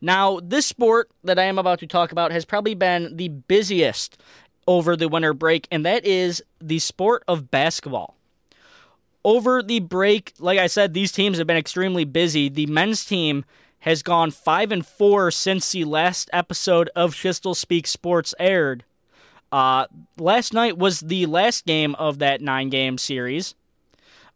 Now, 0.00 0.40
this 0.42 0.66
sport 0.66 1.10
that 1.22 1.38
I 1.38 1.44
am 1.44 1.58
about 1.58 1.78
to 1.80 1.86
talk 1.86 2.10
about 2.12 2.32
has 2.32 2.44
probably 2.44 2.74
been 2.74 3.16
the 3.16 3.28
busiest 3.28 4.18
over 4.66 4.96
the 4.96 5.08
winter 5.08 5.32
break, 5.32 5.68
and 5.70 5.86
that 5.86 6.04
is 6.04 6.42
the 6.60 6.78
sport 6.80 7.22
of 7.28 7.50
basketball. 7.50 8.16
Over 9.24 9.62
the 9.62 9.78
break, 9.78 10.34
like 10.40 10.58
I 10.58 10.66
said, 10.66 10.94
these 10.94 11.12
teams 11.12 11.38
have 11.38 11.46
been 11.46 11.56
extremely 11.56 12.04
busy. 12.04 12.48
The 12.48 12.66
men's 12.66 13.04
team 13.04 13.44
has 13.80 14.02
gone 14.02 14.30
5 14.30 14.72
and 14.72 14.86
4 14.86 15.30
since 15.30 15.70
the 15.70 15.84
last 15.84 16.28
episode 16.32 16.90
of 16.96 17.14
Schiestel 17.14 17.54
Speak 17.54 17.86
Sports 17.86 18.34
aired. 18.40 18.84
Uh, 19.52 19.86
last 20.18 20.52
night 20.52 20.78
was 20.78 21.00
the 21.00 21.26
last 21.26 21.66
game 21.66 21.94
of 21.96 22.18
that 22.18 22.40
nine 22.40 22.70
game 22.70 22.98
series. 22.98 23.54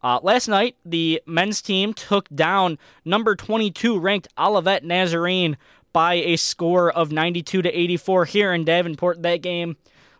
Uh, 0.06 0.20
last 0.22 0.46
night, 0.46 0.76
the 0.84 1.20
men's 1.26 1.60
team 1.60 1.92
took 1.92 2.28
down 2.28 2.78
number 3.04 3.34
22 3.34 3.98
ranked 3.98 4.28
Olivet 4.38 4.84
Nazarene 4.84 5.56
by 5.92 6.14
a 6.14 6.36
score 6.36 6.92
of 6.92 7.10
92 7.10 7.62
to 7.62 7.68
84 7.76 8.26
here 8.26 8.52
in 8.52 8.64
Davenport. 8.64 9.22
That 9.22 9.42
game 9.42 9.76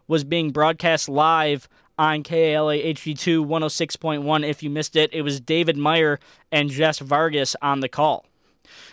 was 0.09 0.25
being 0.25 0.51
broadcast 0.51 1.09
live 1.09 1.69
on 1.97 2.25
KALA 2.25 2.79
HD2 2.79 3.47
106.1. 3.47 4.45
If 4.45 4.61
you 4.61 4.71
missed 4.71 4.97
it, 4.97 5.15
it 5.15 5.23
was 5.23 5.41
David 5.41 5.77
Meyer 5.77 6.19
and 6.51 6.69
Jess 6.69 6.99
Vargas 6.99 7.55
on 7.63 7.79
the 7.79 7.89
call. 7.89 8.27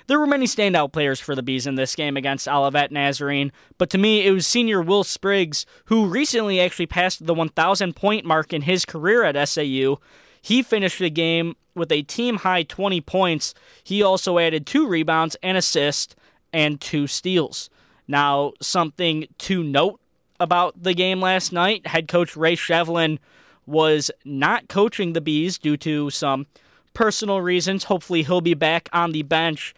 There 0.06 0.20
were 0.20 0.28
many 0.28 0.46
standout 0.46 0.92
players 0.92 1.20
for 1.20 1.34
the 1.34 1.42
Bees 1.42 1.66
in 1.66 1.74
this 1.74 1.96
game 1.96 2.18
against 2.18 2.48
Olivet 2.48 2.92
Nazarene, 2.92 3.52
but 3.80 3.90
to 3.90 3.98
me, 3.98 4.28
it 4.28 4.32
was 4.32 4.46
senior 4.46 4.80
Will 4.80 5.04
Spriggs, 5.04 5.66
who 5.86 6.06
recently 6.06 6.62
actually 6.62 6.86
passed 6.86 7.26
the 7.26 7.34
1,000 7.34 7.96
point 7.96 8.26
mark 8.26 8.54
in 8.54 8.62
his 8.62 8.86
career 8.86 9.24
at 9.24 9.50
SAU. 9.50 9.98
He 10.44 10.62
finished 10.62 11.00
the 11.00 11.10
game 11.10 11.56
with 11.74 11.90
a 11.90 12.02
team 12.02 12.36
high 12.36 12.64
20 12.64 13.00
points. 13.02 13.54
He 13.82 14.04
also 14.04 14.38
added 14.38 14.68
two 14.68 14.86
rebounds, 14.86 15.38
an 15.42 15.56
assist, 15.56 16.18
and 16.52 16.80
two 16.82 17.08
steals. 17.08 17.70
Now, 18.10 18.52
something 18.62 19.26
to 19.40 19.64
note 19.64 20.02
about 20.42 20.84
the 20.84 20.94
game 20.94 21.22
last 21.22 21.54
night 21.54 21.88
head 21.88 22.10
coach 22.10 22.36
Ray 22.36 22.58
Shevlin 22.58 23.20
was 23.66 24.12
not 24.26 24.68
coaching 24.68 25.14
the 25.14 25.22
Bees 25.22 25.58
due 25.58 25.78
to 25.78 26.10
some 26.10 26.46
personal 26.94 27.40
reasons. 27.40 27.86
Hopefully, 27.86 28.24
he'll 28.24 28.42
be 28.42 28.54
back 28.54 28.90
on 28.92 29.14
the 29.14 29.24
bench 29.24 29.74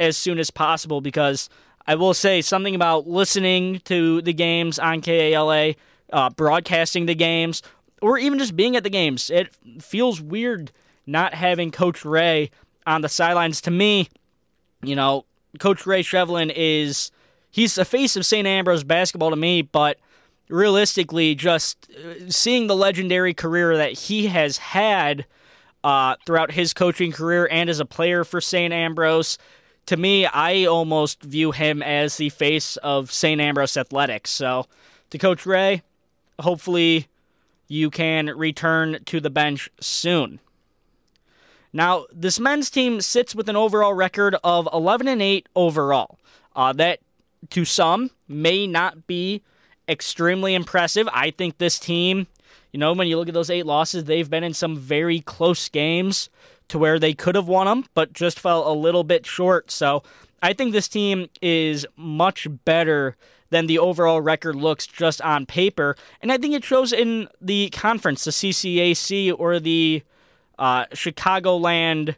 as 0.00 0.16
soon 0.16 0.40
as 0.40 0.50
possible 0.50 1.00
because 1.00 1.48
I 1.86 1.94
will 1.94 2.12
say 2.12 2.42
something 2.42 2.74
about 2.74 3.06
listening 3.06 3.80
to 3.84 4.20
the 4.22 4.32
games 4.32 4.80
on 4.80 5.00
KALA, 5.00 5.74
uh, 6.12 6.30
broadcasting 6.30 7.06
the 7.06 7.14
games, 7.14 7.62
or 8.00 8.18
even 8.18 8.38
just 8.38 8.56
being 8.56 8.76
at 8.76 8.82
the 8.82 8.90
games. 8.90 9.30
It 9.30 9.54
feels 9.80 10.20
weird 10.20 10.72
not 11.06 11.34
having 11.34 11.70
Coach 11.70 12.04
Ray 12.04 12.50
on 12.86 13.02
the 13.02 13.08
sidelines. 13.08 13.60
To 13.62 13.70
me, 13.70 14.08
you 14.82 14.94
know, 14.94 15.24
Coach 15.58 15.86
Ray 15.86 16.02
Shevlin 16.02 16.52
is 16.54 17.10
he's 17.50 17.74
the 17.74 17.84
face 17.84 18.16
of 18.16 18.26
St. 18.26 18.46
Ambrose 18.46 18.84
basketball 18.84 19.30
to 19.30 19.36
me, 19.36 19.62
but 19.62 19.98
realistically, 20.48 21.34
just 21.34 21.88
uh, 21.90 22.30
seeing 22.30 22.66
the 22.66 22.76
legendary 22.76 23.34
career 23.34 23.76
that 23.76 23.92
he 23.92 24.26
has 24.26 24.58
had 24.58 25.26
uh, 25.84 26.16
throughout 26.26 26.52
his 26.52 26.74
coaching 26.74 27.12
career 27.12 27.48
and 27.50 27.70
as 27.70 27.80
a 27.80 27.84
player 27.84 28.24
for 28.24 28.40
St. 28.40 28.72
Ambrose, 28.72 29.38
to 29.86 29.96
me, 29.96 30.26
I 30.26 30.66
almost 30.66 31.22
view 31.22 31.52
him 31.52 31.82
as 31.82 32.16
the 32.16 32.28
face 32.28 32.76
of 32.78 33.10
St. 33.10 33.40
Ambrose 33.40 33.76
athletics. 33.76 34.30
So, 34.30 34.66
to 35.10 35.18
Coach 35.18 35.46
Ray, 35.46 35.82
hopefully 36.38 37.08
you 37.68 37.90
can 37.90 38.26
return 38.26 38.98
to 39.04 39.20
the 39.20 39.30
bench 39.30 39.70
soon. 39.80 40.40
Now, 41.72 42.06
this 42.12 42.40
men's 42.40 42.70
team 42.70 43.00
sits 43.00 43.34
with 43.34 43.48
an 43.48 43.56
overall 43.56 43.92
record 43.92 44.36
of 44.42 44.68
11 44.72 45.06
and 45.06 45.20
8 45.20 45.48
overall. 45.54 46.18
Uh, 46.56 46.72
that, 46.72 47.00
to 47.50 47.64
some, 47.64 48.10
may 48.26 48.66
not 48.66 49.06
be 49.06 49.42
extremely 49.88 50.54
impressive. 50.54 51.08
I 51.12 51.30
think 51.30 51.58
this 51.58 51.78
team, 51.78 52.26
you 52.72 52.80
know, 52.80 52.92
when 52.94 53.06
you 53.06 53.18
look 53.18 53.28
at 53.28 53.34
those 53.34 53.50
eight 53.50 53.66
losses, 53.66 54.04
they've 54.04 54.28
been 54.28 54.44
in 54.44 54.54
some 54.54 54.76
very 54.76 55.20
close 55.20 55.68
games 55.68 56.30
to 56.68 56.78
where 56.78 56.98
they 56.98 57.14
could 57.14 57.34
have 57.34 57.48
won 57.48 57.66
them, 57.66 57.84
but 57.94 58.12
just 58.12 58.38
fell 58.38 58.70
a 58.70 58.74
little 58.74 59.04
bit 59.04 59.24
short. 59.24 59.70
So 59.70 60.02
I 60.42 60.52
think 60.52 60.72
this 60.72 60.88
team 60.88 61.28
is 61.40 61.86
much 61.96 62.46
better 62.64 63.16
than 63.50 63.66
the 63.66 63.78
overall 63.78 64.20
record 64.20 64.56
looks 64.56 64.86
just 64.86 65.20
on 65.22 65.46
paper. 65.46 65.96
And 66.20 66.30
I 66.30 66.38
think 66.38 66.54
it 66.54 66.64
shows 66.64 66.92
in 66.92 67.28
the 67.40 67.70
conference, 67.70 68.24
the 68.24 68.30
CCAC 68.30 69.34
or 69.38 69.58
the 69.58 70.02
uh, 70.58 70.86
Chicagoland 70.86 72.14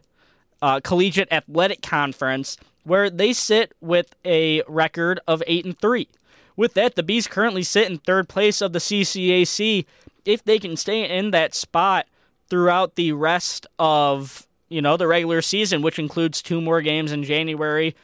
uh, 0.61 0.79
Collegiate 0.81 1.31
Athletic 1.31 1.81
Conference, 1.81 2.57
where 2.83 3.09
they 3.09 3.33
sit 3.33 3.73
with 3.81 4.13
a 4.25 4.63
record 4.67 5.19
of 5.27 5.43
8 5.47 5.65
and 5.65 5.79
3. 5.79 6.07
With 6.55 6.73
that, 6.73 6.95
the 6.95 7.03
Bees 7.03 7.27
currently 7.27 7.63
sit 7.63 7.89
in 7.89 7.97
third 7.97 8.27
place 8.27 8.61
of 8.61 8.73
the 8.73 8.79
CCAC. 8.79 9.85
If 10.25 10.43
they 10.43 10.59
can 10.59 10.77
stay 10.77 11.09
in 11.09 11.31
that 11.31 11.55
spot 11.55 12.07
throughout 12.49 12.95
the 12.95 13.13
rest 13.13 13.65
of 13.79 14.47
you 14.69 14.81
know 14.81 14.95
the 14.95 15.07
regular 15.07 15.41
season, 15.41 15.81
which 15.81 15.99
includes 15.99 16.41
two 16.41 16.61
more 16.61 16.81
games 16.81 17.11
in 17.11 17.23
January 17.23 17.95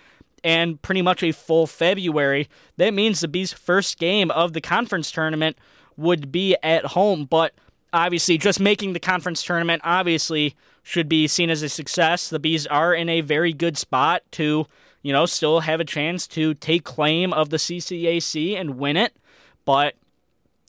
and 0.47 0.81
pretty 0.81 1.01
much 1.01 1.21
a 1.21 1.31
full 1.31 1.67
February, 1.67 2.47
that 2.77 2.93
means 2.93 3.19
the 3.19 3.27
Bees' 3.27 3.51
first 3.51 3.99
game 3.99 4.31
of 4.31 4.53
the 4.53 4.62
conference 4.62 5.12
tournament 5.12 5.57
would 5.97 6.31
be 6.31 6.55
at 6.63 6.86
home. 6.86 7.25
But 7.25 7.53
obviously, 7.91 8.38
just 8.38 8.60
making 8.60 8.93
the 8.93 8.99
conference 8.99 9.43
tournament 9.43 9.81
obviously 9.83 10.55
should 10.83 11.10
be 11.10 11.27
seen 11.27 11.49
as 11.49 11.62
a 11.62 11.69
success. 11.69 12.29
The 12.29 12.39
Bees 12.39 12.65
are 12.67 12.93
in 12.93 13.10
a 13.10 13.21
very 13.21 13.51
good 13.51 13.77
spot 13.77 14.23
to 14.31 14.67
you 15.07 15.13
know, 15.13 15.25
still 15.25 15.62
have 15.62 15.79
a 15.79 15.86
chance 15.86 16.27
to 16.27 16.53
take 16.55 16.83
claim 16.83 17.31
of 17.31 17.49
the 17.49 17.55
CCAC 17.55 18.60
and 18.60 18.77
win 18.77 18.97
it. 18.97 19.15
But 19.63 19.95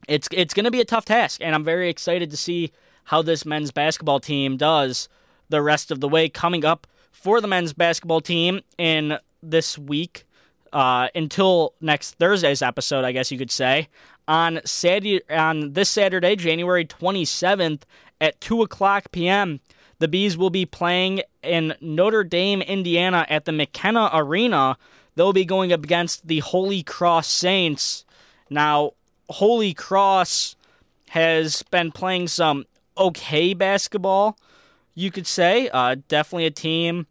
it's 0.06 0.28
it's 0.30 0.54
going 0.54 0.64
to 0.64 0.70
be 0.70 0.80
a 0.80 0.84
tough 0.84 1.04
task, 1.04 1.40
and 1.42 1.56
I'm 1.56 1.64
very 1.64 1.88
excited 1.88 2.30
to 2.30 2.36
see 2.36 2.70
how 3.04 3.20
this 3.20 3.44
men's 3.44 3.72
basketball 3.72 4.20
team 4.20 4.56
does 4.56 5.08
the 5.48 5.60
rest 5.60 5.90
of 5.90 5.98
the 6.00 6.08
way 6.08 6.28
coming 6.28 6.64
up 6.64 6.86
for 7.10 7.40
the 7.40 7.48
men's 7.48 7.72
basketball 7.72 8.20
team 8.20 8.60
in 8.76 9.18
this 9.42 9.78
week 9.78 10.24
uh, 10.72 11.08
until 11.14 11.74
next 11.80 12.14
Thursday's 12.14 12.62
episode, 12.62 13.04
I 13.04 13.12
guess 13.12 13.30
you 13.30 13.38
could 13.38 13.50
say. 13.50 13.88
On 14.26 14.60
Saturday, 14.64 15.22
on 15.30 15.72
this 15.72 15.88
Saturday, 15.88 16.36
January 16.36 16.84
27th 16.84 17.82
at 18.20 18.40
2 18.40 18.62
o'clock 18.62 19.10
p.m., 19.12 19.60
the 20.00 20.08
Bees 20.08 20.36
will 20.36 20.50
be 20.50 20.64
playing 20.64 21.22
in 21.42 21.74
Notre 21.80 22.24
Dame, 22.24 22.62
Indiana 22.62 23.26
at 23.28 23.46
the 23.46 23.52
McKenna 23.52 24.10
Arena. 24.12 24.76
They'll 25.16 25.32
be 25.32 25.44
going 25.44 25.72
up 25.72 25.82
against 25.82 26.28
the 26.28 26.38
Holy 26.40 26.82
Cross 26.82 27.28
Saints. 27.28 28.04
Now, 28.48 28.92
Holy 29.28 29.74
Cross 29.74 30.56
has 31.10 31.62
been 31.64 31.90
playing 31.90 32.28
some 32.28 32.66
okay 32.96 33.54
basketball, 33.54 34.38
you 34.94 35.10
could 35.10 35.26
say. 35.26 35.68
Uh, 35.70 35.96
definitely 36.06 36.46
a 36.46 36.50
team 36.50 37.06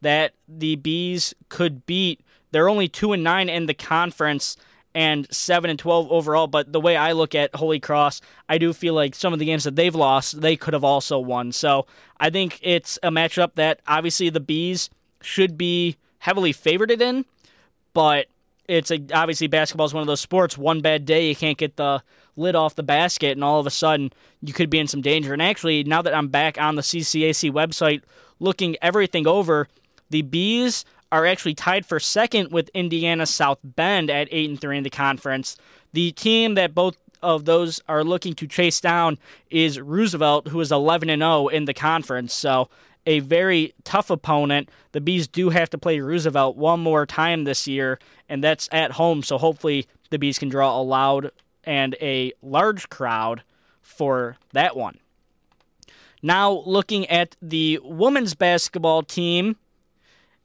that 0.00 0.32
the 0.48 0.76
Bees 0.76 1.34
could 1.48 1.86
beat. 1.86 2.20
They're 2.50 2.68
only 2.68 2.88
2 2.88 3.12
and 3.12 3.22
9 3.22 3.48
in 3.48 3.66
the 3.66 3.74
conference 3.74 4.56
and 4.94 5.32
7 5.32 5.70
and 5.70 5.78
12 5.78 6.10
overall, 6.10 6.46
but 6.48 6.72
the 6.72 6.80
way 6.80 6.96
I 6.96 7.12
look 7.12 7.34
at 7.34 7.54
Holy 7.54 7.78
Cross, 7.78 8.20
I 8.48 8.58
do 8.58 8.72
feel 8.72 8.94
like 8.94 9.14
some 9.14 9.32
of 9.32 9.38
the 9.38 9.44
games 9.44 9.64
that 9.64 9.76
they've 9.76 9.94
lost, 9.94 10.40
they 10.40 10.56
could 10.56 10.74
have 10.74 10.82
also 10.82 11.18
won. 11.18 11.52
So, 11.52 11.86
I 12.18 12.28
think 12.30 12.58
it's 12.60 12.98
a 13.02 13.10
matchup 13.10 13.54
that 13.54 13.80
obviously 13.86 14.30
the 14.30 14.40
Bees 14.40 14.90
should 15.22 15.56
be 15.56 15.96
heavily 16.18 16.52
favored 16.52 16.90
in, 16.90 17.24
but 17.94 18.26
it's 18.66 18.90
a, 18.90 19.00
obviously 19.12 19.46
basketball 19.46 19.86
is 19.86 19.94
one 19.94 20.00
of 20.02 20.06
those 20.06 20.20
sports. 20.20 20.56
One 20.56 20.80
bad 20.80 21.04
day, 21.04 21.28
you 21.28 21.36
can't 21.36 21.58
get 21.58 21.76
the 21.76 22.02
lid 22.36 22.54
off 22.54 22.74
the 22.74 22.82
basket, 22.82 23.32
and 23.32 23.44
all 23.44 23.60
of 23.60 23.66
a 23.66 23.70
sudden 23.70 24.12
you 24.40 24.52
could 24.52 24.70
be 24.70 24.78
in 24.78 24.86
some 24.86 25.02
danger. 25.02 25.32
And 25.32 25.42
actually, 25.42 25.84
now 25.84 26.02
that 26.02 26.14
I'm 26.14 26.28
back 26.28 26.60
on 26.60 26.76
the 26.76 26.82
CCAC 26.82 27.50
website 27.50 28.02
looking 28.38 28.76
everything 28.80 29.26
over, 29.26 29.68
the 30.10 30.22
Bees 30.22 30.84
are 31.12 31.26
actually 31.26 31.54
tied 31.54 31.86
for 31.86 31.98
second 31.98 32.52
with 32.52 32.70
Indiana 32.74 33.26
South 33.26 33.58
Bend 33.64 34.10
at 34.10 34.28
8 34.30 34.50
and 34.50 34.60
3 34.60 34.78
in 34.78 34.84
the 34.84 34.90
conference. 34.90 35.56
The 35.92 36.12
team 36.12 36.54
that 36.54 36.74
both 36.74 36.96
of 37.22 37.44
those 37.44 37.80
are 37.88 38.04
looking 38.04 38.34
to 38.34 38.46
chase 38.46 38.80
down 38.80 39.18
is 39.50 39.80
Roosevelt, 39.80 40.48
who 40.48 40.60
is 40.60 40.72
11 40.72 41.10
and 41.10 41.20
0 41.20 41.48
in 41.48 41.64
the 41.64 41.74
conference. 41.74 42.32
So, 42.34 42.68
a 43.06 43.20
very 43.20 43.74
tough 43.84 44.10
opponent. 44.10 44.68
The 44.92 45.00
Bees 45.00 45.26
do 45.26 45.50
have 45.50 45.70
to 45.70 45.78
play 45.78 46.00
Roosevelt 46.00 46.56
one 46.56 46.80
more 46.80 47.06
time 47.06 47.44
this 47.44 47.66
year, 47.66 47.98
and 48.28 48.44
that's 48.44 48.68
at 48.72 48.92
home. 48.92 49.22
So, 49.22 49.38
hopefully, 49.38 49.86
the 50.10 50.18
Bees 50.18 50.38
can 50.38 50.48
draw 50.48 50.78
a 50.78 50.82
loud 50.82 51.30
and 51.64 51.96
a 52.00 52.32
large 52.42 52.88
crowd 52.88 53.42
for 53.82 54.36
that 54.52 54.76
one. 54.76 54.98
Now, 56.22 56.62
looking 56.66 57.06
at 57.06 57.36
the 57.40 57.80
women's 57.82 58.34
basketball 58.34 59.02
team, 59.02 59.56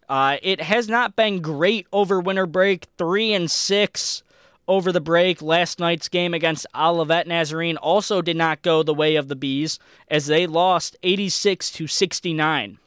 uh, 0.10 0.38
it 0.41 0.62
has 0.62 0.88
not 0.88 1.15
been 1.15 1.41
great 1.41 1.88
over 1.91 2.20
winter 2.20 2.46
break. 2.46 2.88
Three 2.98 3.34
and 3.34 3.50
six 3.50 4.24
over 4.68 4.91
the 4.91 5.02
break. 5.02 5.41
Last 5.41 5.80
night's 5.80 6.10
game 6.10 6.34
against 6.34 6.68
Olivet 6.76 7.28
Nazarene 7.28 7.78
also 7.78 8.22
did 8.22 8.38
not 8.38 8.62
go 8.62 8.84
the 8.84 8.94
way 8.94 9.15
of 9.15 9.28
the 9.28 9.36
Bees 9.36 9.80
as 10.10 10.28
they 10.28 10.48
lost 10.48 10.96
86 11.04 11.72
to 11.72 11.88
69. 11.88 12.80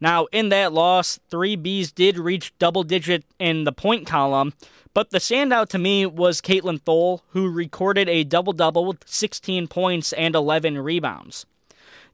Now, 0.00 0.26
in 0.32 0.48
that 0.48 0.72
loss, 0.72 1.20
three 1.30 1.54
Bees 1.54 1.92
did 1.92 2.18
reach 2.18 2.52
double 2.58 2.82
digit 2.82 3.24
in 3.38 3.62
the 3.62 3.72
point 3.72 4.04
column, 4.04 4.52
but 4.94 5.10
the 5.10 5.18
standout 5.18 5.68
to 5.68 5.78
me 5.78 6.06
was 6.06 6.40
Caitlin 6.40 6.82
Thole, 6.82 7.22
who 7.28 7.48
recorded 7.48 8.08
a 8.08 8.24
double 8.24 8.52
double 8.52 8.84
with 8.84 9.08
16 9.08 9.68
points 9.68 10.12
and 10.12 10.34
11 10.34 10.78
rebounds. 10.78 11.46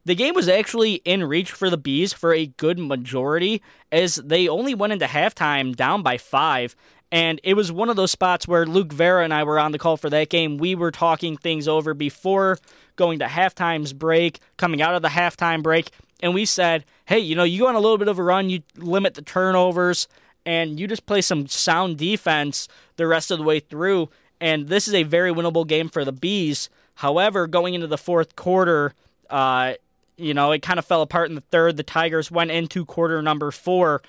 The 0.09 0.15
game 0.15 0.33
was 0.33 0.49
actually 0.49 0.95
in 1.05 1.23
reach 1.23 1.53
for 1.53 1.69
the 1.69 1.77
Bees 1.77 2.15
for 2.15 2.33
a 2.33 2.47
good 2.47 2.79
majority, 2.79 3.61
as 3.93 4.15
they 4.15 4.49
only 4.49 4.75
went 4.75 4.95
into 4.95 5.05
halftime 5.05 5.77
down 5.77 6.03
by 6.03 6.17
five. 6.17 6.75
And 7.13 7.39
it 7.45 7.53
was 7.53 7.71
one 7.71 7.91
of 7.91 7.97
those 7.97 8.11
spots 8.11 8.49
where 8.49 8.65
Luke 8.65 8.91
Vera 8.91 9.23
and 9.23 9.35
I 9.35 9.45
were 9.45 9.59
on 9.59 9.73
the 9.73 9.79
call 9.79 9.99
for 9.99 10.09
that 10.09 10.31
game. 10.31 10.57
We 10.57 10.75
were 10.75 10.91
talking 10.91 11.37
things 11.37 11.69
over 11.69 11.93
before 11.93 12.57
going 12.97 13.19
to 13.19 13.27
halftime's 13.27 13.93
break, 13.93 14.41
coming 14.57 14.81
out 14.81 14.95
of 14.95 15.03
the 15.03 15.09
halftime 15.09 15.63
break, 15.63 15.91
and 16.23 16.33
we 16.33 16.47
said, 16.47 16.87
hey, 17.05 17.19
you 17.19 17.35
know, 17.35 17.45
you 17.45 17.59
go 17.59 17.69
on 17.69 17.75
a 17.75 17.81
little 17.81 17.99
bit 17.99 18.09
of 18.09 18.19
a 18.19 18.23
run, 18.23 18.49
you 18.49 18.63
limit 18.79 19.13
the 19.13 19.21
turnovers, 19.21 20.09
and 20.47 20.81
you 20.81 20.87
just 20.87 21.05
play 21.05 21.21
some 21.21 21.47
sound 21.49 21.99
defense 21.99 22.67
the 22.97 23.07
rest 23.07 23.31
of 23.31 23.37
the 23.37 23.45
way 23.45 23.61
through. 23.61 24.09
And 24.41 24.69
this 24.69 24.89
is 24.89 24.95
a 24.95 25.03
very 25.03 25.31
winnable 25.35 25.67
game 25.67 25.91
for 25.91 26.03
the 26.03 26.13
Bees. 26.13 26.71
However, 26.95 27.47
going 27.47 27.75
into 27.75 27.87
the 27.87 27.99
fourth 27.99 28.37
quarter, 28.37 28.95
uh, 29.29 29.75
you 30.19 30.35
know, 30.35 30.53
it 30.53 30.63
kind 30.63 30.79
of 30.79 30.85
fell 30.85 31.03
apart 31.03 31.29
in 31.29 31.35
the 31.35 31.41
third. 31.41 31.77
The 31.77 31.83
Tigers 31.83 32.31
went 32.31 32.51
into 32.51 32.85
quarter 32.85 33.23
number 33.23 33.51
four 33.51 34.03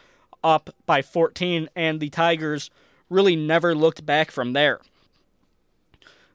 up 0.43 0.69
by 0.85 1.01
14, 1.01 1.69
and 1.75 1.99
the 1.99 2.09
Tigers 2.09 2.69
really 3.09 3.35
never 3.35 3.75
looked 3.75 4.05
back 4.05 4.31
from 4.31 4.53
there. 4.53 4.79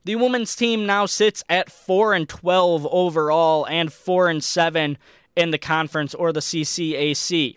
The 0.04 0.16
women's 0.16 0.54
team 0.54 0.84
now 0.84 1.06
sits 1.06 1.42
at 1.48 1.72
4 1.72 2.12
and 2.12 2.28
12 2.28 2.86
overall 2.90 3.66
and 3.66 3.90
4 3.92 4.28
and 4.28 4.44
7 4.44 4.98
in 5.34 5.50
the 5.50 5.58
conference 5.58 6.14
or 6.14 6.32
the 6.32 6.40
CCAC. 6.40 7.56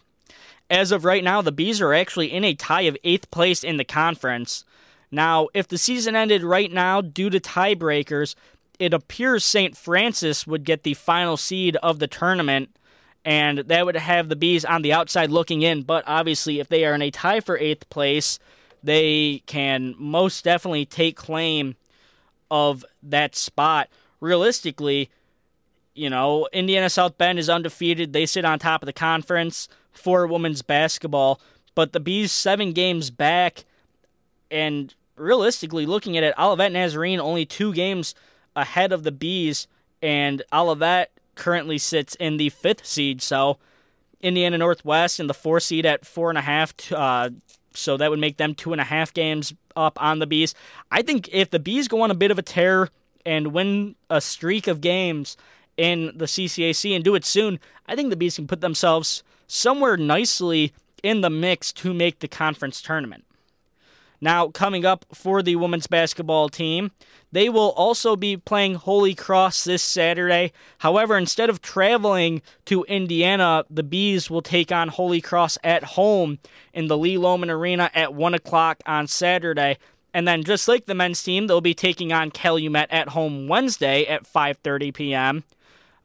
As 0.69 0.91
of 0.91 1.06
right 1.06 1.23
now, 1.23 1.41
the 1.41 1.51
Bees 1.51 1.82
are 1.82 1.93
actually 1.93 2.32
in 2.32 2.43
a 2.43 2.53
tie 2.53 2.82
of 2.82 2.97
8th 3.03 3.30
place 3.32 3.63
in 3.63 3.77
the 3.77 3.84
conference. 3.84 4.63
Now, 5.12 5.47
if 5.53 5.67
the 5.67 5.77
season 5.77 6.15
ended 6.15 6.43
right 6.43 6.71
now 6.71 7.01
due 7.01 7.30
to 7.30 7.39
tiebreakers, 7.39 8.36
it 8.80 8.94
appears 8.94 9.44
St. 9.44 9.76
Francis 9.76 10.46
would 10.46 10.63
get 10.63 10.84
the 10.84 10.94
final 10.94 11.38
seed 11.38 11.76
of 11.78 12.00
the 12.00 12.08
tournament, 12.08 12.76
and 13.26 13.60
that 13.60 13.86
would 13.86 13.96
have 13.96 14.30
the 14.30 14.36
Bees 14.36 14.63
on 14.63 14.82
the 14.82 14.94
outside 14.94 15.32
looking 15.32 15.62
in. 15.62 15.84
But 15.84 16.04
obviously, 16.08 16.60
if 16.60 16.70
they 16.70 16.86
are 16.86 16.94
in 16.94 17.02
a 17.02 17.12
tie 17.12 17.40
for 17.40 17.58
eighth 17.58 17.90
place, 17.90 18.40
they 18.84 19.44
can 19.48 19.96
most 19.98 20.44
definitely 20.44 20.86
take 20.86 21.16
claim 21.16 21.76
of 22.50 22.86
that 23.04 23.36
spot. 23.36 23.90
Realistically, 24.20 25.10
you 25.94 26.10
know, 26.10 26.48
Indiana 26.54 26.90
South 26.90 27.18
Bend 27.18 27.40
is 27.40 27.50
undefeated. 27.50 28.13
They 28.13 28.26
sit 28.26 28.46
on 28.46 28.60
top 28.60 28.82
of 28.82 28.86
the 28.86 28.94
conference 28.94 29.68
for 29.92 30.28
women's 30.28 30.62
basketball, 30.62 31.42
but 31.76 31.92
the 31.92 32.00
Bees 32.00 32.32
seven 32.32 32.72
games 32.72 33.10
back, 33.10 33.66
and 34.52 34.94
realistically, 35.16 35.86
looking 35.86 36.16
at 36.16 36.24
it, 36.24 36.36
Olivet 36.38 36.72
Nazarene 36.72 37.20
only 37.20 37.46
two 37.46 37.74
games 37.74 38.13
ahead 38.58 38.91
of 38.91 39.04
the 39.04 39.12
Bees, 39.12 39.67
and 40.02 40.41
Olivet 40.52 41.12
currently 41.36 41.78
sits 41.78 42.15
in 42.15 42.38
the 42.38 42.50
fifth 42.50 42.86
seed. 42.86 43.22
So 43.22 43.58
Indiana 44.22 44.58
Northwest 44.58 45.20
in 45.20 45.28
the 45.28 45.34
four 45.34 45.60
seed 45.60 45.86
at 45.86 46.06
four 46.06 46.30
and 46.30 46.38
a 46.38 46.41
half. 46.41 46.74
Uh, 46.91 47.30
so 47.74 47.96
that 47.96 48.10
would 48.10 48.20
make 48.20 48.38
them 48.38 48.56
two 48.56 48.72
and 48.72 48.82
a 48.82 48.86
half 48.86 49.13
games 49.13 49.54
up 49.76 50.02
on 50.02 50.20
the 50.20 50.28
Bees. 50.28 50.56
I 50.91 51.04
think 51.04 51.30
if 51.32 51.52
the 51.52 51.60
Bees 51.60 51.88
go 51.88 52.02
on 52.02 52.12
a 52.12 52.15
bit 52.15 52.32
of 52.32 52.39
a 52.39 52.41
tear 52.41 52.89
and 53.26 53.54
win 53.54 53.96
a 54.10 54.20
streak 54.20 54.67
of 54.67 54.82
games 54.82 55.38
in 55.78 56.12
the 56.15 56.26
CCAC 56.26 56.96
and 56.96 57.04
do 57.04 57.13
it 57.13 57.24
soon, 57.24 57.60
I 57.88 57.96
think 57.96 58.10
the 58.10 58.15
Bees 58.15 58.36
can 58.36 58.48
put 58.48 58.62
themselves 58.62 59.24
somewhere 59.46 59.96
nicely 59.96 60.74
in 61.04 61.22
the 61.22 61.30
mix 61.30 61.72
to 61.74 61.93
make 61.93 62.20
the 62.20 62.28
conference 62.28 62.82
tournament. 62.82 63.24
Now, 64.19 64.47
coming 64.47 64.86
up 64.86 65.06
for 65.13 65.43
the 65.43 65.56
women's 65.58 65.88
basketball 65.88 66.49
team, 66.49 66.91
they 67.32 67.49
will 67.49 67.71
also 67.71 68.15
be 68.15 68.36
playing 68.36 68.75
Holy 68.75 69.13
Cross 69.13 69.65
this 69.65 69.84
Saturday. 69.84 70.53
However, 70.80 71.17
instead 71.17 71.49
of 71.49 71.62
traveling 71.62 72.41
to 72.65 72.84
Indiana, 72.86 73.65
the 73.69 73.84
Bees 73.84 74.30
will 74.30 74.41
take 74.41 74.71
on 74.71 74.88
Holy 74.88 75.21
Cross 75.21 75.58
at 75.63 75.84
home 75.84 76.39
in 76.73 76.88
the 76.88 76.97
Lee 76.97 77.15
Lohman 77.15 77.49
Arena 77.49 77.91
at 77.93 78.13
1 78.13 78.34
o'clock 78.34 78.82
on 78.86 79.08
Saturday. 79.08 79.77
And 80.13 80.27
then, 80.27 80.43
just 80.43 80.67
like 80.67 80.86
the 80.86 80.95
men's 80.95 81.21
team, 81.21 81.45
they'll 81.45 81.62
be 81.62 81.75
taking 81.75 82.12
on 82.12 82.32
Calumet 82.32 82.88
at 82.89 83.10
home 83.10 83.47
Wednesday 83.47 84.06
at 84.06 84.23
5:30 84.23 84.93
p.m. 84.93 85.43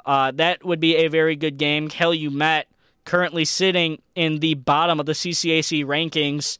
Uh, 0.05 0.33
that 0.33 0.65
would 0.65 0.81
be 0.81 0.97
a 0.97 1.09
very 1.09 1.35
good 1.35 1.57
game. 1.57 1.89
Calumet 1.89 2.67
currently 3.05 3.45
sitting 3.45 4.03
in 4.15 4.41
the 4.41 4.55
bottom 4.55 5.01
of 5.01 5.07
the 5.07 5.13
CCAC 5.13 5.85
rankings 5.85 6.59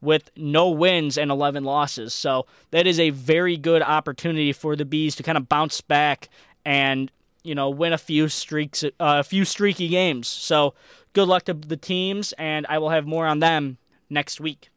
with 0.00 0.30
no 0.36 0.70
wins 0.70 1.18
and 1.18 1.30
11 1.30 1.64
losses. 1.64 2.14
So 2.14 2.46
that 2.70 2.86
is 2.86 2.98
a 2.98 3.10
very 3.10 3.56
good 3.56 3.82
opportunity 3.82 4.52
for 4.52 4.76
the 4.76 4.84
Bees 4.84 5.14
to 5.16 5.22
kind 5.22 5.38
of 5.38 5.48
bounce 5.48 5.80
back 5.80 6.28
and 6.64 7.10
you 7.42 7.54
know 7.54 7.70
win 7.70 7.92
a 7.92 7.98
few 7.98 8.28
streaks, 8.28 8.84
uh, 8.84 8.90
a 8.98 9.24
few 9.24 9.44
streaky 9.44 9.88
games. 9.88 10.28
So 10.28 10.74
good 11.12 11.28
luck 11.28 11.44
to 11.44 11.54
the 11.54 11.76
teams, 11.76 12.32
and 12.32 12.66
I 12.68 12.78
will 12.78 12.90
have 12.90 13.06
more 13.06 13.26
on 13.26 13.38
them 13.38 13.78
next 14.08 14.40
week. 14.40 14.70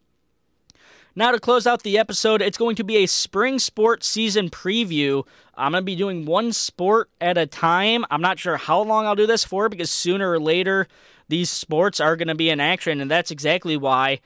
Now, 1.15 1.29
to 1.29 1.39
close 1.39 1.67
out 1.67 1.83
the 1.83 1.99
episode, 1.99 2.41
it's 2.41 2.57
going 2.57 2.75
to 2.77 2.83
be 2.83 2.97
a 2.97 3.05
spring 3.05 3.59
sports 3.59 4.07
season 4.07 4.49
preview. 4.49 5.23
I'm 5.53 5.73
going 5.73 5.83
to 5.83 5.85
be 5.85 5.95
doing 5.95 6.25
one 6.25 6.51
sport 6.53 7.11
at 7.21 7.37
a 7.37 7.45
time. 7.45 8.03
I'm 8.09 8.21
not 8.21 8.39
sure 8.39 8.57
how 8.57 8.81
long 8.81 9.05
I'll 9.05 9.15
do 9.15 9.27
this 9.27 9.43
for 9.43 9.69
because 9.69 9.91
sooner 9.91 10.31
or 10.31 10.39
later 10.39 10.87
these 11.29 11.51
sports 11.51 11.99
are 11.99 12.15
going 12.15 12.29
to 12.29 12.35
be 12.35 12.49
in 12.49 12.59
action, 12.59 12.99
and 12.99 13.11
that's 13.11 13.29
exactly 13.29 13.77
why. 13.77 14.21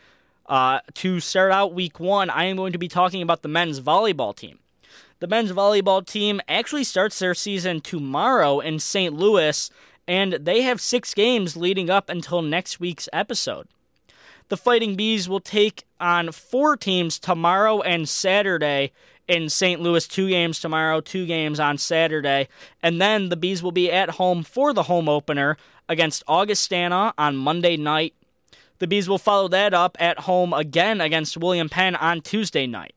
Uh, 0.47 0.79
to 0.93 1.19
start 1.19 1.51
out 1.51 1.73
week 1.73 1.99
one, 1.99 2.29
I 2.29 2.45
am 2.45 2.55
going 2.55 2.71
to 2.71 2.79
be 2.79 2.87
talking 2.87 3.21
about 3.21 3.41
the 3.41 3.49
men's 3.49 3.81
volleyball 3.81 4.35
team. 4.35 4.59
The 5.19 5.27
men's 5.27 5.51
volleyball 5.51 6.05
team 6.05 6.39
actually 6.47 6.83
starts 6.83 7.19
their 7.19 7.33
season 7.33 7.81
tomorrow 7.81 8.59
in 8.59 8.79
St. 8.79 9.13
Louis, 9.13 9.69
and 10.07 10.33
they 10.33 10.61
have 10.61 10.79
six 10.79 11.13
games 11.13 11.57
leading 11.57 11.89
up 11.89 12.09
until 12.09 12.41
next 12.41 12.79
week's 12.79 13.09
episode. 13.11 13.67
The 14.49 14.57
Fighting 14.57 14.95
Bees 14.95 15.27
will 15.27 15.41
take 15.41 15.83
on 15.99 16.31
four 16.31 16.77
teams 16.77 17.19
tomorrow 17.19 17.81
and 17.81 18.07
Saturday 18.07 18.93
in 19.27 19.49
St. 19.49 19.81
Louis. 19.81 20.07
Two 20.07 20.29
games 20.29 20.61
tomorrow, 20.61 21.01
two 21.01 21.25
games 21.25 21.59
on 21.59 21.77
Saturday. 21.77 22.47
And 22.81 23.01
then 23.01 23.27
the 23.27 23.35
Bees 23.35 23.61
will 23.61 23.73
be 23.73 23.91
at 23.91 24.11
home 24.11 24.43
for 24.43 24.71
the 24.71 24.83
home 24.83 25.09
opener 25.09 25.57
against 25.89 26.23
Augustana 26.27 27.13
on 27.17 27.35
Monday 27.35 27.75
night. 27.75 28.13
The 28.79 28.87
Bees 28.87 29.09
will 29.09 29.17
follow 29.17 29.47
that 29.49 29.73
up 29.73 29.97
at 29.99 30.19
home 30.21 30.53
again 30.53 31.01
against 31.01 31.37
William 31.37 31.69
Penn 31.69 31.95
on 31.95 32.21
Tuesday 32.21 32.67
night. 32.67 32.93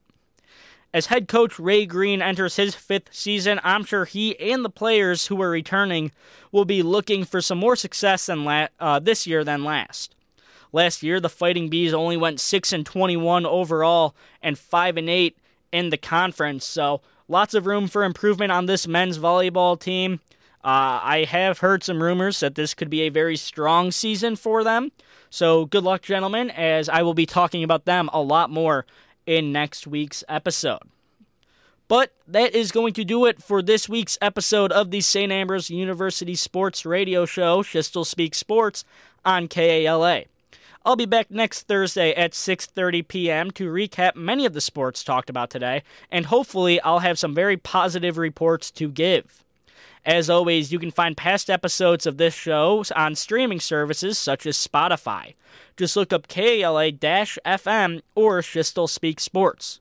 As 0.93 1.07
head 1.07 1.29
coach 1.29 1.59
Ray 1.59 1.87
Green 1.87 2.21
enters 2.21 2.57
his 2.57 2.75
fifth 2.75 3.11
season, 3.13 3.61
I'm 3.63 3.85
sure 3.85 4.05
he 4.05 4.39
and 4.39 4.65
the 4.65 4.71
players 4.71 5.29
who 5.29 5.41
are 5.41 5.51
returning 5.51 6.11
will 6.51 6.65
be 6.65 6.83
looking 6.83 7.25
for 7.25 7.41
some 7.41 7.59
more 7.59 7.77
success 7.77 8.27
than 8.27 8.45
la- 8.45 8.69
uh, 8.81 8.99
this 8.99 9.27
year 9.27 9.45
than 9.45 9.63
last. 9.63 10.17
Last 10.73 11.03
year, 11.03 11.21
the 11.21 11.29
Fighting 11.29 11.69
Bees 11.69 11.95
only 11.95 12.17
went 12.17 12.41
6 12.41 12.73
and 12.73 12.85
21 12.85 13.47
overall 13.47 14.15
and 14.43 14.59
5 14.59 14.97
and 14.97 15.09
8 15.09 15.37
in 15.73 15.91
the 15.91 15.97
conference. 15.97 16.65
So, 16.65 17.01
lots 17.29 17.55
of 17.55 17.67
room 17.67 17.87
for 17.87 18.03
improvement 18.03 18.53
on 18.53 18.67
this 18.67 18.87
men's 18.89 19.19
volleyball 19.19 19.79
team. 19.79 20.21
Uh, 20.63 21.01
I 21.03 21.27
have 21.29 21.59
heard 21.59 21.83
some 21.83 22.03
rumors 22.03 22.41
that 22.41 22.55
this 22.55 22.75
could 22.75 22.91
be 22.91 23.03
a 23.03 23.09
very 23.09 23.37
strong 23.37 23.91
season 23.91 24.37
for 24.37 24.63
them. 24.63 24.93
So, 25.31 25.65
good 25.65 25.85
luck, 25.85 26.03
gentlemen, 26.03 26.51
as 26.51 26.89
I 26.89 27.03
will 27.03 27.15
be 27.15 27.25
talking 27.25 27.63
about 27.63 27.85
them 27.85 28.11
a 28.13 28.21
lot 28.21 28.51
more 28.51 28.85
in 29.27 29.53
next 29.53 29.87
week's 29.87 30.25
episode. 30.29 30.83
But 31.87 32.13
that 32.27 32.53
is 32.53 32.73
going 32.73 32.95
to 32.95 33.05
do 33.05 33.27
it 33.27 33.41
for 33.41 33.63
this 33.63 33.89
week's 33.89 34.19
episode 34.21 34.73
of 34.73 34.91
the 34.91 35.01
St. 35.01 35.31
Ambrose 35.31 35.71
University 35.71 36.35
Sports 36.35 36.85
Radio 36.85 37.27
Show, 37.27 37.63
Schiestel 37.63 38.05
Speak 38.05 38.35
Sports, 38.35 38.85
on 39.25 39.47
KALA. 39.47 40.25
I'll 40.85 40.97
be 40.97 41.07
back 41.07 41.31
next 41.31 41.69
Thursday 41.69 42.13
at 42.15 42.33
6:30 42.33 43.07
p.m. 43.07 43.51
to 43.53 43.71
recap 43.71 44.17
many 44.17 44.47
of 44.47 44.53
the 44.53 44.61
sports 44.61 45.05
talked 45.05 45.31
about 45.31 45.51
today, 45.51 45.85
and 46.11 46.27
hopefully 46.27 46.81
I'll 46.81 47.01
have 47.01 47.19
some 47.19 47.35
very 47.35 47.57
positive 47.57 48.19
reports 48.19 48.71
to 48.73 48.89
give. 48.89 49.45
As 50.05 50.31
always, 50.31 50.73
you 50.73 50.79
can 50.79 50.91
find 50.91 51.17
past 51.17 51.51
episodes 51.51 52.07
of 52.07 52.17
this 52.17 52.35
show 52.35 52.83
on 52.97 53.15
streaming 53.15 53.61
services 53.61 54.17
such 54.17 54.47
as 54.47 54.57
Spotify. 54.57 55.35
Just 55.77 55.95
look 55.95 56.13
up 56.13 56.29
KLA 56.29 56.93
FM 56.93 58.01
or 58.15 58.41
Schiestel 58.41 58.89
Speak 58.89 59.21
Sports. 59.21 59.81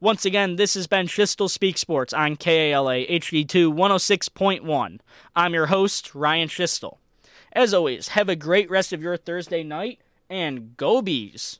Once 0.00 0.24
again, 0.24 0.56
this 0.56 0.74
has 0.74 0.86
been 0.86 1.06
Schiestel 1.06 1.48
Speak 1.48 1.78
Sports 1.78 2.12
on 2.12 2.36
KALA 2.36 3.06
HD2 3.06 3.72
106.1. 3.72 5.00
I'm 5.34 5.54
your 5.54 5.66
host, 5.66 6.14
Ryan 6.14 6.48
Schiestel. 6.48 6.98
As 7.52 7.72
always, 7.72 8.08
have 8.08 8.28
a 8.28 8.36
great 8.36 8.70
rest 8.70 8.92
of 8.92 9.02
your 9.02 9.16
Thursday 9.16 9.64
night 9.64 9.98
and 10.28 10.76
go 10.76 11.00
bees. 11.02 11.58